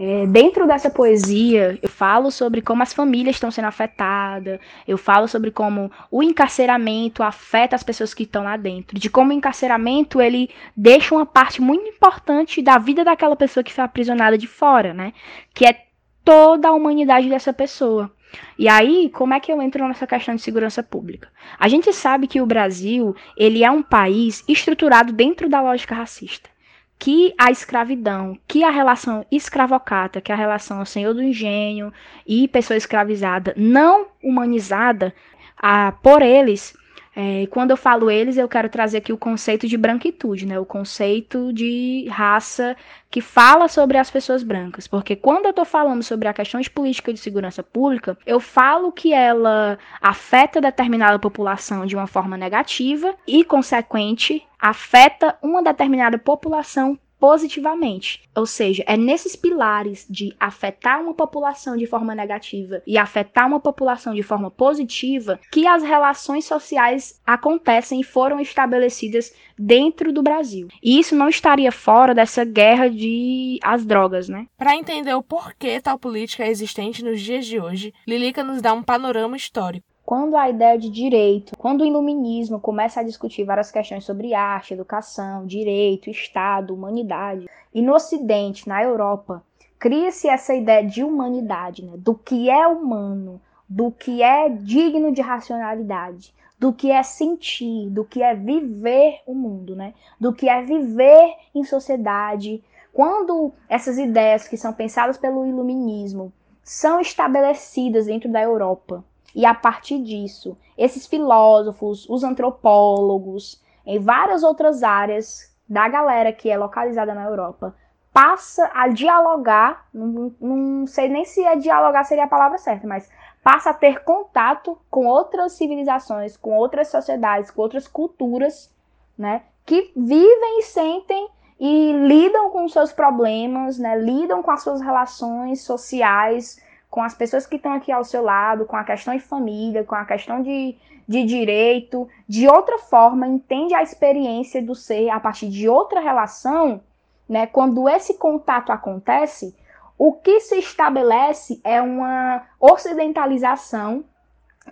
É, 0.00 0.26
dentro 0.26 0.66
dessa 0.66 0.90
poesia, 0.90 1.78
eu 1.80 1.88
falo 1.88 2.30
sobre 2.30 2.60
como 2.60 2.82
as 2.82 2.92
famílias 2.92 3.36
estão 3.36 3.50
sendo 3.50 3.66
afetadas, 3.66 4.58
eu 4.86 4.98
falo 4.98 5.28
sobre 5.28 5.50
como 5.50 5.90
o 6.10 6.22
encarceramento 6.22 7.22
afeta 7.22 7.76
as 7.76 7.82
pessoas 7.82 8.12
que 8.12 8.24
estão 8.24 8.42
lá 8.44 8.56
dentro, 8.56 8.98
de 8.98 9.10
como 9.10 9.30
o 9.30 9.32
encarceramento 9.32 10.20
ele 10.20 10.50
deixa 10.76 11.14
uma 11.14 11.26
parte 11.26 11.60
muito 11.60 11.88
importante 11.88 12.62
da 12.62 12.78
vida 12.78 13.04
daquela 13.04 13.34
pessoa 13.36 13.62
que 13.62 13.72
foi 13.72 13.84
aprisionada 13.84 14.36
de 14.36 14.46
fora, 14.48 14.92
né? 14.92 15.12
Que 15.54 15.66
é 15.66 15.84
toda 16.24 16.68
a 16.68 16.72
humanidade 16.72 17.28
dessa 17.28 17.52
pessoa. 17.52 18.12
E 18.58 18.68
aí, 18.68 19.10
como 19.10 19.34
é 19.34 19.40
que 19.40 19.50
eu 19.52 19.62
entro 19.62 19.86
nessa 19.86 20.06
questão 20.06 20.34
de 20.34 20.42
segurança 20.42 20.82
pública? 20.82 21.30
A 21.58 21.68
gente 21.68 21.92
sabe 21.92 22.26
que 22.26 22.40
o 22.40 22.46
Brasil, 22.46 23.14
ele 23.36 23.64
é 23.64 23.70
um 23.70 23.82
país 23.82 24.44
estruturado 24.48 25.12
dentro 25.12 25.48
da 25.48 25.60
lógica 25.60 25.94
racista 25.94 26.50
que 26.98 27.32
a 27.38 27.50
escravidão, 27.50 28.36
que 28.46 28.64
a 28.64 28.70
relação 28.70 29.24
escravocata, 29.30 30.20
que 30.20 30.32
a 30.32 30.36
relação 30.36 30.84
senhor 30.84 31.14
do 31.14 31.22
engenho 31.22 31.92
e 32.26 32.48
pessoa 32.48 32.76
escravizada 32.76 33.54
não 33.56 34.08
humanizada 34.22 35.14
a, 35.56 35.92
por 35.92 36.22
eles, 36.22 36.76
é, 37.20 37.48
quando 37.48 37.72
eu 37.72 37.76
falo 37.76 38.12
eles, 38.12 38.36
eu 38.36 38.48
quero 38.48 38.68
trazer 38.68 38.98
aqui 38.98 39.12
o 39.12 39.18
conceito 39.18 39.66
de 39.66 39.76
branquitude, 39.76 40.46
né? 40.46 40.56
O 40.60 40.64
conceito 40.64 41.52
de 41.52 42.06
raça 42.08 42.76
que 43.10 43.20
fala 43.20 43.66
sobre 43.66 43.98
as 43.98 44.08
pessoas 44.08 44.44
brancas. 44.44 44.86
Porque 44.86 45.16
quando 45.16 45.46
eu 45.46 45.50
estou 45.50 45.64
falando 45.64 46.00
sobre 46.04 46.28
a 46.28 46.32
questão 46.32 46.60
de 46.60 46.70
política 46.70 47.12
de 47.12 47.18
segurança 47.18 47.60
pública, 47.60 48.16
eu 48.24 48.38
falo 48.38 48.92
que 48.92 49.12
ela 49.12 49.76
afeta 50.00 50.60
determinada 50.60 51.18
população 51.18 51.84
de 51.84 51.96
uma 51.96 52.06
forma 52.06 52.36
negativa 52.36 53.12
e, 53.26 53.42
consequente, 53.42 54.46
afeta 54.56 55.36
uma 55.42 55.60
determinada 55.60 56.18
população 56.18 56.96
positivamente. 57.18 58.22
Ou 58.34 58.46
seja, 58.46 58.84
é 58.86 58.96
nesses 58.96 59.34
pilares 59.34 60.06
de 60.08 60.34
afetar 60.38 61.02
uma 61.02 61.14
população 61.14 61.76
de 61.76 61.86
forma 61.86 62.14
negativa 62.14 62.82
e 62.86 62.96
afetar 62.96 63.46
uma 63.46 63.60
população 63.60 64.14
de 64.14 64.22
forma 64.22 64.50
positiva 64.50 65.38
que 65.50 65.66
as 65.66 65.82
relações 65.82 66.44
sociais 66.44 67.20
acontecem 67.26 68.00
e 68.00 68.04
foram 68.04 68.40
estabelecidas 68.40 69.34
dentro 69.58 70.12
do 70.12 70.22
Brasil. 70.22 70.68
E 70.82 70.98
isso 70.98 71.16
não 71.16 71.28
estaria 71.28 71.72
fora 71.72 72.14
dessa 72.14 72.44
guerra 72.44 72.88
de 72.88 73.58
as 73.62 73.84
drogas, 73.84 74.28
né? 74.28 74.46
Para 74.56 74.76
entender 74.76 75.14
o 75.14 75.22
porquê 75.22 75.80
tal 75.80 75.98
política 75.98 76.44
é 76.44 76.48
existente 76.48 77.04
nos 77.04 77.20
dias 77.20 77.46
de 77.46 77.60
hoje, 77.60 77.92
Lilica 78.06 78.44
nos 78.44 78.62
dá 78.62 78.72
um 78.72 78.82
panorama 78.82 79.36
histórico 79.36 79.87
quando 80.08 80.38
a 80.38 80.48
ideia 80.48 80.78
de 80.78 80.88
direito, 80.88 81.54
quando 81.58 81.82
o 81.82 81.84
iluminismo 81.84 82.58
começa 82.58 83.00
a 83.00 83.02
discutir 83.02 83.44
várias 83.44 83.70
questões 83.70 84.06
sobre 84.06 84.32
arte, 84.32 84.72
educação, 84.72 85.44
direito, 85.44 86.08
Estado, 86.08 86.72
humanidade, 86.72 87.46
e 87.74 87.82
no 87.82 87.92
Ocidente, 87.92 88.66
na 88.66 88.82
Europa, 88.82 89.44
cria-se 89.78 90.26
essa 90.26 90.54
ideia 90.54 90.82
de 90.82 91.04
humanidade, 91.04 91.84
né? 91.84 91.92
do 91.98 92.14
que 92.14 92.48
é 92.48 92.66
humano, 92.66 93.38
do 93.68 93.90
que 93.90 94.22
é 94.22 94.48
digno 94.48 95.12
de 95.12 95.20
racionalidade, 95.20 96.32
do 96.58 96.72
que 96.72 96.90
é 96.90 97.02
sentir, 97.02 97.90
do 97.90 98.02
que 98.02 98.22
é 98.22 98.34
viver 98.34 99.20
o 99.26 99.34
mundo, 99.34 99.76
né? 99.76 99.92
do 100.18 100.32
que 100.32 100.48
é 100.48 100.62
viver 100.62 101.34
em 101.54 101.64
sociedade. 101.64 102.64
Quando 102.94 103.52
essas 103.68 103.98
ideias 103.98 104.48
que 104.48 104.56
são 104.56 104.72
pensadas 104.72 105.18
pelo 105.18 105.44
iluminismo 105.44 106.32
são 106.64 106.98
estabelecidas 106.98 108.06
dentro 108.06 108.32
da 108.32 108.40
Europa, 108.40 109.04
e 109.38 109.46
a 109.46 109.54
partir 109.54 110.02
disso, 110.02 110.58
esses 110.76 111.06
filósofos, 111.06 112.08
os 112.10 112.24
antropólogos, 112.24 113.62
em 113.86 114.00
várias 114.00 114.42
outras 114.42 114.82
áreas 114.82 115.54
da 115.68 115.88
galera 115.88 116.32
que 116.32 116.50
é 116.50 116.58
localizada 116.58 117.14
na 117.14 117.22
Europa, 117.22 117.72
passa 118.12 118.68
a 118.74 118.88
dialogar, 118.88 119.86
não, 119.94 120.34
não 120.40 120.86
sei 120.88 121.08
nem 121.08 121.24
se 121.24 121.44
é 121.44 121.54
dialogar 121.54 122.02
seria 122.02 122.24
a 122.24 122.28
palavra 122.28 122.58
certa, 122.58 122.84
mas 122.84 123.08
passa 123.40 123.70
a 123.70 123.74
ter 123.74 124.02
contato 124.02 124.76
com 124.90 125.06
outras 125.06 125.52
civilizações, 125.52 126.36
com 126.36 126.56
outras 126.56 126.88
sociedades, 126.88 127.52
com 127.52 127.62
outras 127.62 127.86
culturas, 127.86 128.74
né, 129.16 129.42
que 129.64 129.92
vivem 129.96 130.58
e 130.58 130.62
sentem 130.64 131.28
e 131.60 131.92
lidam 131.92 132.50
com 132.50 132.68
seus 132.68 132.92
problemas, 132.92 133.78
né, 133.78 133.96
lidam 133.96 134.42
com 134.42 134.50
as 134.50 134.64
suas 134.64 134.80
relações 134.80 135.62
sociais, 135.62 136.58
com 136.90 137.02
as 137.02 137.14
pessoas 137.14 137.46
que 137.46 137.56
estão 137.56 137.72
aqui 137.72 137.92
ao 137.92 138.04
seu 138.04 138.22
lado, 138.22 138.64
com 138.64 138.76
a 138.76 138.84
questão 138.84 139.14
de 139.14 139.22
família, 139.22 139.84
com 139.84 139.94
a 139.94 140.04
questão 140.04 140.42
de, 140.42 140.76
de 141.06 141.24
direito, 141.24 142.08
de 142.26 142.48
outra 142.48 142.78
forma, 142.78 143.26
entende 143.26 143.74
a 143.74 143.82
experiência 143.82 144.62
do 144.62 144.74
ser 144.74 145.10
a 145.10 145.20
partir 145.20 145.48
de 145.48 145.68
outra 145.68 146.00
relação, 146.00 146.80
né? 147.28 147.46
Quando 147.46 147.88
esse 147.88 148.14
contato 148.14 148.72
acontece, 148.72 149.54
o 149.98 150.12
que 150.12 150.40
se 150.40 150.58
estabelece 150.58 151.60
é 151.62 151.82
uma 151.82 152.42
ocidentalização 152.58 154.04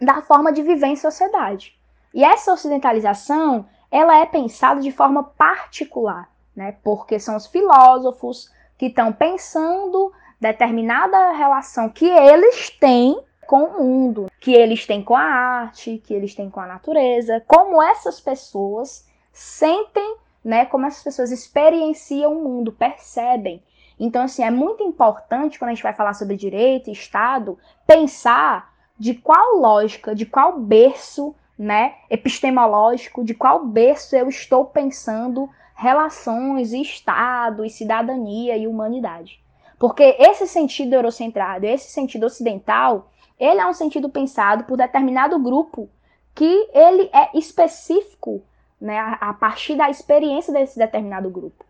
da 0.01 0.23
forma 0.23 0.53
de 0.53 0.63
viver 0.63 0.87
em 0.87 0.97
sociedade. 0.97 1.77
E 2.15 2.25
essa 2.25 2.53
ocidentalização, 2.53 3.67
ela 3.91 4.19
é 4.19 4.25
pensada 4.25 4.81
de 4.81 4.91
forma 4.91 5.23
particular, 5.23 6.31
né? 6.55 6.77
Porque 6.83 7.19
são 7.19 7.37
os 7.37 7.47
filósofos 7.47 8.51
que 8.79 8.87
estão 8.87 9.13
pensando 9.13 10.13
determinada 10.41 11.33
relação 11.33 11.89
que 11.89 12.07
eles 12.07 12.71
têm 12.71 13.19
com 13.47 13.65
o 13.65 13.85
mundo, 13.85 14.27
que 14.41 14.53
eles 14.53 14.87
têm 14.87 15.03
com 15.03 15.17
a 15.17 15.23
arte, 15.23 16.03
que 16.05 16.13
eles 16.13 16.35
têm 16.35 16.51
com 16.51 16.61
a 16.61 16.67
natureza, 16.67 17.43
como 17.47 17.83
essas 17.83 18.21
pessoas 18.21 19.07
sentem, 19.33 20.17
né, 20.45 20.65
como 20.67 20.87
essas 20.87 21.03
pessoas 21.03 21.31
experienciam 21.31 22.33
o 22.33 22.43
mundo, 22.43 22.73
percebem. 22.73 23.63
Então, 23.99 24.23
assim, 24.23 24.43
é 24.43 24.51
muito 24.51 24.83
importante 24.83 25.59
quando 25.59 25.71
a 25.71 25.75
gente 25.75 25.83
vai 25.83 25.95
falar 25.95 26.15
sobre 26.15 26.37
direito 26.37 26.91
e 26.91 26.93
Estado, 26.93 27.59
pensar 27.87 28.75
de 28.99 29.15
qual 29.15 29.57
lógica, 29.57 30.15
de 30.15 30.27
qual 30.27 30.59
berço, 30.59 31.35
né, 31.59 31.95
epistemológico, 32.11 33.25
de 33.25 33.35
qual 33.35 33.65
berço 33.65 34.15
eu 34.15 34.29
estou 34.29 34.67
pensando 34.67 35.49
relações, 35.75 36.73
Estado 36.73 37.65
e 37.65 37.71
cidadania 37.71 38.57
e 38.57 38.67
humanidade. 38.67 39.41
Porque 39.79 40.17
esse 40.19 40.47
sentido 40.47 40.95
eurocentrado, 40.95 41.67
esse 41.67 41.91
sentido 41.91 42.27
ocidental, 42.27 43.11
ele 43.39 43.61
é 43.61 43.67
um 43.67 43.75
sentido 43.75 44.09
pensado 44.09 44.65
por 44.65 44.77
determinado 44.77 45.39
grupo 45.39 45.89
que 46.35 46.69
ele 46.73 47.11
é 47.13 47.37
específico 47.37 48.43
né, 48.81 48.99
a 49.21 49.33
partir 49.33 49.75
da 49.75 49.91
experiência 49.91 50.53
desse 50.53 50.79
determinado 50.79 51.31
grupo. 51.31 51.65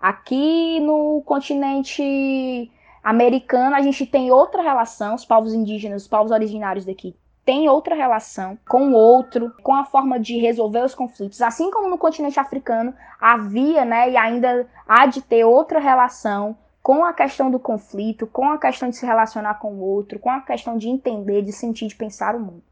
Aqui 0.00 0.80
no 0.80 1.22
continente 1.24 2.70
americano, 3.02 3.76
a 3.76 3.80
gente 3.80 4.04
tem 4.04 4.30
outra 4.30 4.62
relação, 4.62 5.14
os 5.14 5.24
povos 5.24 5.54
indígenas, 5.54 6.02
os 6.02 6.08
povos 6.08 6.32
originários 6.32 6.84
daqui 6.84 7.14
têm 7.46 7.68
outra 7.68 7.94
relação 7.94 8.58
com 8.68 8.88
o 8.88 8.94
outro, 8.94 9.52
com 9.62 9.72
a 9.72 9.84
forma 9.84 10.18
de 10.18 10.36
resolver 10.36 10.84
os 10.84 10.96
conflitos. 10.96 11.40
Assim 11.40 11.70
como 11.70 11.88
no 11.88 11.96
continente 11.96 12.40
africano 12.40 12.92
havia, 13.20 13.84
né, 13.84 14.10
e 14.10 14.16
ainda 14.16 14.68
há 14.86 15.06
de 15.06 15.22
ter 15.22 15.44
outra 15.44 15.78
relação 15.78 16.58
com 16.86 17.04
a 17.04 17.12
questão 17.12 17.50
do 17.50 17.58
conflito, 17.58 18.28
com 18.28 18.48
a 18.48 18.58
questão 18.58 18.88
de 18.88 18.94
se 18.94 19.04
relacionar 19.04 19.54
com 19.54 19.72
o 19.72 19.80
outro, 19.80 20.20
com 20.20 20.30
a 20.30 20.40
questão 20.40 20.78
de 20.78 20.88
entender, 20.88 21.42
de 21.42 21.50
sentir, 21.50 21.88
de 21.88 21.96
pensar 21.96 22.36
o 22.36 22.38
mundo. 22.38 22.62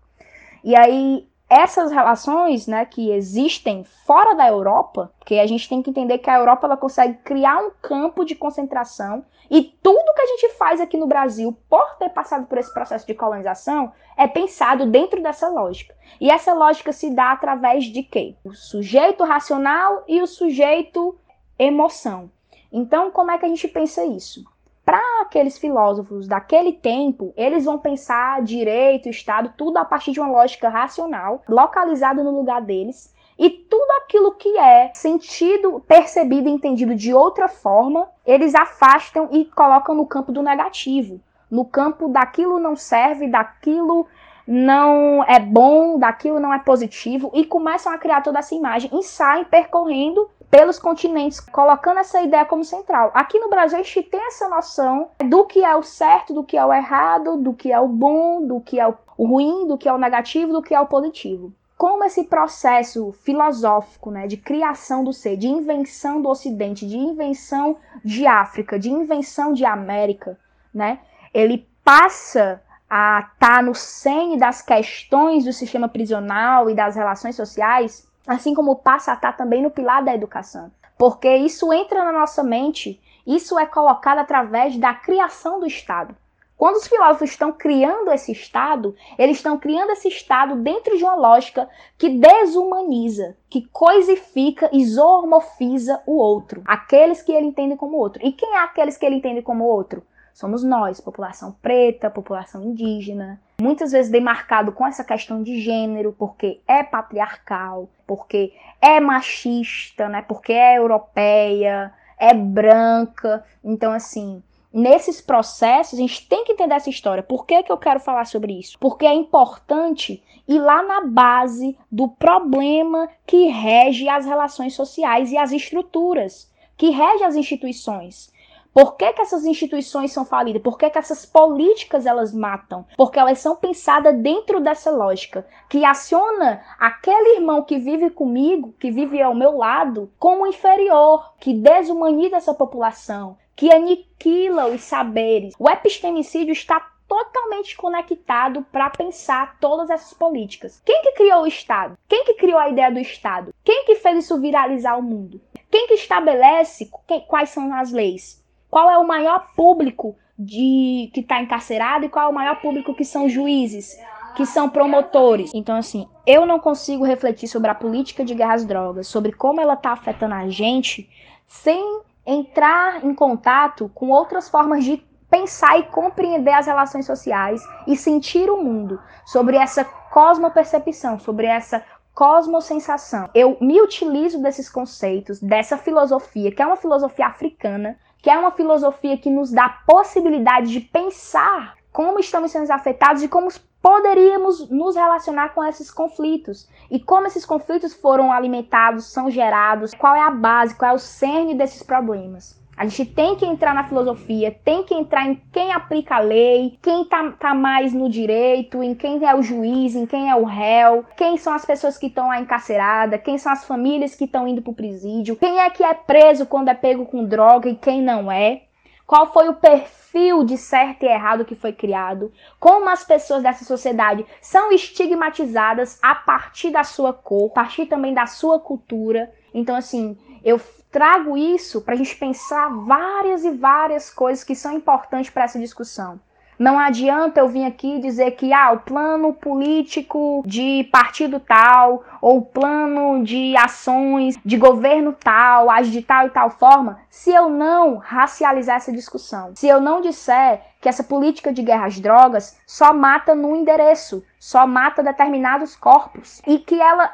E 0.63 0.77
aí, 0.77 1.29
essas 1.51 1.91
relações 1.91 2.69
né, 2.69 2.85
que 2.85 3.11
existem 3.11 3.83
fora 4.07 4.37
da 4.37 4.47
Europa, 4.47 5.13
porque 5.19 5.35
a 5.35 5.47
gente 5.49 5.69
tem 5.69 5.83
que 5.83 5.91
entender 5.91 6.19
que 6.19 6.31
a 6.31 6.39
Europa 6.39 6.65
ela 6.65 6.77
consegue 6.77 7.15
criar 7.25 7.59
um 7.59 7.73
campo 7.83 8.25
de 8.25 8.37
concentração 8.37 9.25
e 9.51 9.63
tudo 9.83 10.15
que 10.15 10.23
a 10.23 10.27
gente 10.27 10.51
faz 10.51 10.81
aqui 10.81 10.97
no 10.97 11.09
Brasil, 11.09 11.53
por 11.69 11.97
ter 11.97 12.11
passado 12.11 12.47
por 12.47 12.57
esse 12.57 12.73
processo 12.73 13.05
de 13.05 13.15
colonização, 13.15 13.93
é 14.17 14.29
pensado 14.29 14.87
dentro 14.87 15.21
dessa 15.21 15.49
lógica. 15.49 15.93
E 16.21 16.31
essa 16.31 16.55
lógica 16.55 16.93
se 16.93 17.11
dá 17.11 17.33
através 17.33 17.87
de 17.87 18.05
quê? 18.05 18.37
O 18.45 18.55
sujeito 18.55 19.25
racional 19.25 20.05
e 20.07 20.23
o 20.23 20.27
sujeito 20.29 21.19
emoção. 21.59 22.31
Então, 22.77 23.09
como 23.13 23.31
é 23.31 23.39
que 23.39 23.47
a 23.47 23.49
gente 23.49 23.69
pensa 23.69 24.05
isso? 24.05 24.45
Para 24.85 25.01
aqueles 25.23 25.57
filósofos 25.57 26.27
daquele 26.27 26.73
tempo, 26.73 27.33
eles 27.37 27.67
vão 27.67 27.79
pensar 27.79 28.43
direito, 28.43 29.09
Estado, 29.09 29.55
tudo 29.57 29.77
a 29.77 29.85
partir 29.85 30.11
de 30.11 30.19
uma 30.19 30.29
lógica 30.29 30.69
racional, 30.69 31.41
localizada 31.49 32.25
no 32.25 32.37
lugar 32.37 32.61
deles, 32.61 33.15
e 33.39 33.49
tudo 33.49 33.89
aquilo 34.03 34.33
que 34.33 34.59
é 34.59 34.91
sentido, 34.93 35.85
percebido 35.87 36.49
e 36.49 36.53
entendido 36.53 36.97
de 36.97 37.15
outra 37.15 37.47
forma, 37.47 38.09
eles 38.27 38.57
afastam 38.57 39.29
e 39.31 39.45
colocam 39.45 39.95
no 39.95 40.05
campo 40.05 40.33
do 40.33 40.43
negativo, 40.43 41.21
no 41.49 41.65
campo 41.65 42.09
daquilo 42.09 42.59
não 42.59 42.75
serve, 42.75 43.29
daquilo 43.29 44.09
não 44.45 45.23
é 45.25 45.39
bom, 45.39 45.97
daquilo 45.97 46.41
não 46.41 46.53
é 46.53 46.59
positivo, 46.59 47.31
e 47.35 47.45
começam 47.45 47.93
a 47.93 47.99
criar 47.99 48.21
toda 48.21 48.41
essa 48.41 48.55
imagem 48.55 48.91
e 48.93 49.03
saem 49.05 49.45
percorrendo 49.45 50.29
pelos 50.55 50.79
continentes, 50.79 51.41
colocando 51.41 51.99
essa 51.99 52.23
ideia 52.23 52.45
como 52.45 52.65
central. 52.65 53.11
Aqui 53.13 53.41
no 53.41 53.51
Brasil 53.51 53.77
a 53.77 53.83
gente 53.83 54.05
tem 54.05 54.25
essa 54.25 54.49
noção 54.49 55.11
do 55.29 55.45
que 55.47 55.65
é 55.65 55.75
o 55.75 55.83
certo, 55.83 56.33
do 56.33 56.45
que 56.45 56.57
é 56.57 56.65
o 56.65 56.73
errado, 56.73 57.37
do 57.37 57.53
que 57.53 57.73
é 57.73 57.81
o 57.81 57.89
bom, 57.89 58.47
do 58.47 58.61
que 58.61 58.79
é 58.79 58.87
o 58.87 58.95
ruim, 59.19 59.67
do 59.67 59.77
que 59.77 59.89
é 59.89 59.93
o 59.93 59.99
negativo, 59.99 60.53
do 60.53 60.63
que 60.63 60.73
é 60.73 60.81
o 60.81 60.87
positivo. 60.87 61.53
como 61.77 62.05
esse 62.05 62.23
processo 62.23 63.11
filosófico, 63.25 64.13
né, 64.13 64.29
de 64.29 64.37
criação 64.37 65.03
do 65.03 65.13
ser, 65.13 65.37
de 65.37 65.49
invenção 65.49 66.23
do 66.23 66.29
Ocidente, 66.29 66.87
de 66.87 66.97
invenção 66.97 67.77
de 68.05 68.25
África, 68.25 68.79
de 68.79 68.91
invenção 68.91 69.53
de 69.53 69.65
América, 69.65 70.39
né, 70.73 71.01
ele 71.35 71.67
passa 71.85 72.63
a 72.89 73.29
estar 73.35 73.57
tá 73.57 73.63
no 73.63 73.75
cerne 73.75 74.39
das 74.39 74.63
questões 74.63 75.45
do 75.45 75.53
sistema 75.53 75.89
prisional 75.89 76.71
e 76.71 76.75
das 76.77 76.95
relações 76.95 77.35
sociais, 77.35 78.07
assim 78.27 78.55
como 78.55 78.77
passa 78.77 79.13
a 79.13 79.15
estar 79.15 79.33
tá 79.33 79.39
também 79.39 79.63
no 79.63 79.71
pilar 79.71 80.03
da 80.03 80.15
educação. 80.15 80.71
Porque 80.97 81.35
isso 81.37 81.73
entra 81.73 82.05
na 82.05 82.13
nossa 82.13 82.43
mente, 82.43 83.01
isso 83.27 83.59
é 83.59 83.67
colocado 83.67 84.19
através 84.19 84.77
da 84.77 84.95
criação 84.95 85.61
do 85.61 85.67
Estado. 85.67 86.17
Quando 86.57 86.77
os 86.77 86.87
filósofos 86.87 87.31
estão 87.31 87.53
criando 87.53 88.13
esse 88.13 88.31
Estado, 88.31 88.95
eles 89.19 89.39
estão 89.39 89.59
criando 89.59 89.91
esse 89.91 90.07
Estado 90.07 90.55
dentro 90.57 90.97
de 90.97 91.03
uma 91.03 91.17
lógica 91.17 91.69
que 91.99 92.09
desumaniza, 92.09 93.37
que 93.51 93.67
coisifica 93.73 94.71
zoomorfiza 94.85 96.01
o 96.07 96.17
outro, 96.17 96.63
aqueles 96.65 97.23
que 97.23 97.33
ele 97.33 97.47
entende 97.47 97.77
como 97.77 97.97
outro. 97.97 98.25
E 98.25 98.33
quem 98.33 98.55
é 98.55 98.59
aqueles 98.59 98.97
que 98.97 99.05
ele 99.05 99.17
entende 99.17 99.43
como 99.43 99.65
outro? 99.65 100.03
Somos 100.35 100.65
nós, 100.65 101.01
população 101.01 101.57
preta, 101.63 102.11
população 102.11 102.63
indígena, 102.63 103.41
muitas 103.61 103.93
vezes 103.93 104.11
demarcado 104.11 104.73
com 104.73 104.85
essa 104.85 105.05
questão 105.05 105.43
de 105.43 105.61
gênero, 105.61 106.13
porque 106.19 106.61
é 106.67 106.83
patriarcal, 106.83 107.89
porque 108.07 108.53
é 108.83 109.01
machista, 109.01 110.09
né? 110.09 110.21
Porque 110.21 110.53
é 110.53 110.77
europeia, 110.77 111.95
é 112.19 112.35
branca. 112.35 113.45
Então, 113.63 113.93
assim, 113.93 114.43
nesses 114.73 115.21
processos, 115.21 115.99
a 115.99 116.03
gente 116.03 116.29
tem 116.29 116.45
que 116.45 116.53
entender 116.53 116.75
essa 116.75 116.91
história. 116.91 117.23
Por 117.23 117.47
que, 117.47 117.63
que 117.63 117.71
eu 117.71 117.79
quero 117.79 118.01
falar 118.01 118.27
sobre 118.27 118.59
isso? 118.59 118.77
Porque 118.79 119.07
é 119.07 119.15
importante 119.15 120.21
ir 120.49 120.59
lá 120.59 120.83
na 120.83 121.07
base 121.07 121.79
do 121.91 122.09
problema 122.09 123.09
que 123.25 123.47
rege 123.47 124.09
as 124.09 124.27
relações 124.27 124.75
sociais 124.75 125.31
e 125.31 125.39
as 125.39 125.53
estruturas, 125.53 126.53
que 126.77 126.91
rege 126.91 127.23
as 127.23 127.37
instituições. 127.37 128.34
Por 128.75 128.97
que, 128.97 129.13
que 129.13 129.23
essas 129.23 129.45
instituições 129.45 130.11
são 130.11 130.25
falidas? 130.25 130.61
Por 130.61 130.77
que, 130.77 130.91
que 130.91 130.99
essas 130.99 131.25
políticas 131.25 132.07
elas 132.07 132.35
matam? 132.35 132.85
Porque 132.97 133.21
elas 133.21 133.39
são 133.39 133.55
pensadas 133.55 134.19
dentro 134.19 134.61
dessa 134.61 134.91
lógica, 134.91 135.47
que 135.71 135.85
aciona 135.85 136.61
aquele 136.77 137.37
irmão 137.37 137.63
que 137.63 137.79
vive 137.79 138.11
comigo, 138.11 138.75
que 138.81 138.91
vive 138.91 139.23
ao 139.23 139.33
meu 139.33 139.57
lado, 139.57 140.11
como 140.19 140.45
inferior, 140.45 141.35
que 141.39 141.55
desumaniza 141.55 142.37
essa 142.37 142.53
população, 142.53 143.39
que 143.55 143.73
aniquila 143.73 144.67
os 144.67 144.83
saberes. 144.83 145.55
O 145.57 145.71
epistemicídio 145.71 146.51
está 146.51 146.85
totalmente 147.07 147.77
conectado 147.77 148.67
para 148.73 148.91
pensar 148.91 149.57
todas 149.61 149.89
essas 149.89 150.13
políticas. 150.15 150.83
Quem 150.85 151.01
que 151.03 151.13
criou 151.13 151.43
o 151.43 151.47
Estado? 151.47 151.97
Quem 152.09 152.25
que 152.25 152.35
criou 152.35 152.59
a 152.59 152.69
ideia 152.69 152.91
do 152.91 152.99
Estado? 152.99 153.55
Quem 153.63 153.85
que 153.85 153.95
fez 153.95 154.25
isso 154.25 154.41
viralizar 154.41 154.99
o 154.99 155.03
mundo? 155.03 155.41
Quem 155.71 155.87
que 155.87 155.95
estabelece 155.95 156.91
quais 157.29 157.51
são 157.51 157.73
as 157.73 157.93
leis? 157.93 158.44
Qual 158.75 158.91
é 158.91 158.99
o 158.99 159.07
maior 159.07 159.53
público 159.55 160.17
de 160.37 161.09
que 161.15 161.21
está 161.21 161.41
encarcerado 161.41 162.07
e 162.07 162.09
qual 162.09 162.27
é 162.27 162.29
o 162.29 162.35
maior 162.35 162.61
público 162.61 162.93
que 162.93 163.05
são 163.05 163.29
juízes, 163.29 163.97
que 164.35 164.45
são 164.45 164.69
promotores. 164.69 165.53
Então, 165.55 165.77
assim, 165.77 166.09
eu 166.27 166.45
não 166.45 166.59
consigo 166.59 167.05
refletir 167.05 167.47
sobre 167.47 167.71
a 167.71 167.75
política 167.77 168.25
de 168.25 168.35
guerras 168.35 168.65
drogas, 168.65 169.07
sobre 169.07 169.31
como 169.31 169.61
ela 169.61 169.75
está 169.75 169.93
afetando 169.93 170.35
a 170.35 170.49
gente, 170.49 171.09
sem 171.47 172.01
entrar 172.27 173.05
em 173.05 173.15
contato 173.15 173.89
com 173.95 174.11
outras 174.11 174.49
formas 174.49 174.83
de 174.83 175.01
pensar 175.31 175.79
e 175.79 175.85
compreender 175.85 176.55
as 176.55 176.67
relações 176.67 177.07
sociais 177.07 177.63
e 177.87 177.97
sentir 177.97 178.51
o 178.51 178.61
mundo, 178.61 179.01
sobre 179.25 179.57
essa 179.57 179.85
cosmopercepção, 179.85 181.21
sobre 181.21 181.47
essa 181.47 181.81
cosmosensação. 182.13 183.31
Eu 183.37 183.57
me 183.61 183.81
utilizo 183.81 184.43
desses 184.43 184.69
conceitos, 184.69 185.39
dessa 185.39 185.79
filosofia, 185.79 186.51
que 186.51 186.61
é 186.61 186.67
uma 186.67 186.77
filosofia 186.77 187.29
africana, 187.29 187.97
que 188.25 188.31
é 188.31 188.39
uma 188.39 188.53
filosofia 188.53 189.19
que 189.19 189.29
nos 189.29 189.53
dá 189.53 189.69
possibilidade 189.87 190.73
de 190.73 190.81
pensar 190.81 191.77
como 191.93 192.19
estamos 192.19 192.51
sendo 192.51 192.71
afetados 192.71 193.23
e 193.23 193.29
como 193.29 193.51
poderíamos 193.83 194.71
nos 194.71 194.97
relacionar 194.97 195.51
com 195.51 195.63
esses 195.63 195.91
conflitos 195.91 196.67
e 196.91 196.99
como 196.99 197.27
esses 197.27 197.45
conflitos 197.45 197.93
foram 197.93 198.33
alimentados, 198.33 199.13
são 199.13 199.31
gerados, 199.31 199.93
qual 199.93 200.17
é 200.17 200.23
a 200.23 200.31
base, 200.31 200.75
qual 200.75 200.93
é 200.93 200.95
o 200.95 200.99
cerne 200.99 201.55
desses 201.55 201.83
problemas. 201.83 202.59
A 202.77 202.87
gente 202.87 203.07
tem 203.07 203.37
que 203.37 203.47
entrar 203.47 203.75
na 203.75 203.85
filosofia, 203.85 204.51
tem 204.65 204.83
que 204.83 204.95
entrar 204.95 205.27
em 205.27 205.41
quem 205.53 205.73
aplica 205.73 206.17
a 206.17 206.21
lei, 206.21 206.77
quem 206.83 207.05
tá, 207.05 207.31
tá 207.39 207.55
mais 207.55 207.93
no 207.93 208.09
direito, 208.09 208.83
em 208.83 208.95
quem 208.95 209.25
é 209.25 209.35
o 209.35 209.43
juiz, 209.43 209.95
em 209.95 210.07
quem 210.07 210.29
é 210.29 210.35
o 210.35 210.45
réu, 210.45 211.05
quem 211.17 211.37
são 211.37 211.53
as 211.53 211.65
pessoas 211.65 211.97
que 211.97 212.07
estão 212.07 212.29
lá 212.29 212.41
encarceradas, 212.41 213.21
quem 213.23 213.39
são 213.39 213.53
as 213.53 213.65
famílias 213.65 214.15
que 214.17 214.25
estão 214.25 214.49
indo 214.49 214.61
pro 214.61 214.73
presídio, 214.73 215.37
quem 215.37 215.61
é 215.61 215.71
que 215.71 215.85
é 215.85 215.95
preso 215.95 216.47
quando 216.47 216.69
é 216.69 216.75
pego 216.75 217.07
com 217.07 217.25
droga 217.25 217.69
e 217.69 217.77
quem 217.77 218.03
não 218.03 218.31
é. 218.31 218.63
Qual 219.07 219.33
foi 219.33 219.49
o 219.49 219.55
perfil 219.55 220.45
de 220.45 220.57
certo 220.57 221.03
e 221.03 221.07
errado 221.07 221.45
que 221.45 221.55
foi 221.55 221.73
criado? 221.73 222.33
Como 222.59 222.89
as 222.89 223.05
pessoas 223.05 223.43
dessa 223.43 223.65
sociedade 223.65 224.25
são 224.41 224.73
estigmatizadas 224.73 225.99
a 226.03 226.15
partir 226.15 226.71
da 226.71 226.83
sua 226.83 227.13
cor, 227.13 227.51
a 227.51 227.55
partir 227.55 227.87
também 227.87 228.15
da 228.15 228.27
sua 228.27 228.59
cultura. 228.59 229.31
Então, 229.55 229.77
assim, 229.77 230.19
eu 230.45 230.61
trago 230.91 231.37
isso 231.37 231.81
para 231.81 231.95
a 231.95 231.97
gente 231.97 232.17
pensar 232.17 232.69
várias 232.69 233.45
e 233.45 233.53
várias 233.53 234.11
coisas 234.11 234.45
que 234.45 234.55
são 234.55 234.73
importantes 234.73 235.31
para 235.31 235.45
essa 235.45 235.59
discussão. 235.59 236.21
Não 236.59 236.79
adianta 236.79 237.41
eu 237.41 237.49
vir 237.49 237.65
aqui 237.65 237.99
dizer 237.99 238.33
que 238.33 238.53
ah, 238.53 238.73
o 238.73 238.79
plano 238.79 239.33
político 239.33 240.43
de 240.47 240.89
partido 240.93 241.41
tal, 241.41 242.05
ou 242.21 242.43
plano 242.43 243.25
de 243.25 243.57
ações 243.57 244.37
de 244.45 244.57
governo 244.57 245.13
tal, 245.13 245.69
age 245.69 245.91
de 245.91 246.03
tal 246.03 246.27
e 246.27 246.31
tal 246.31 246.51
forma, 246.51 247.01
se 247.11 247.31
eu 247.31 247.49
não 247.49 247.97
racializar 247.97 248.77
essa 248.77 248.93
discussão. 248.93 249.53
Se 249.57 249.67
eu 249.67 249.81
não 249.81 250.01
disser 250.01 250.63
que 250.81 250.89
essa 250.89 251.03
política 251.03 251.53
de 251.53 251.63
guerra 251.63 251.87
às 251.87 251.99
drogas 251.99 252.57
só 252.67 252.93
mata 252.93 253.35
no 253.35 253.57
endereço, 253.57 254.23
só 254.39 254.67
mata 254.67 255.03
determinados 255.03 255.75
corpos, 255.75 256.41
e 256.47 256.59
que 256.59 256.81
ela 256.81 257.11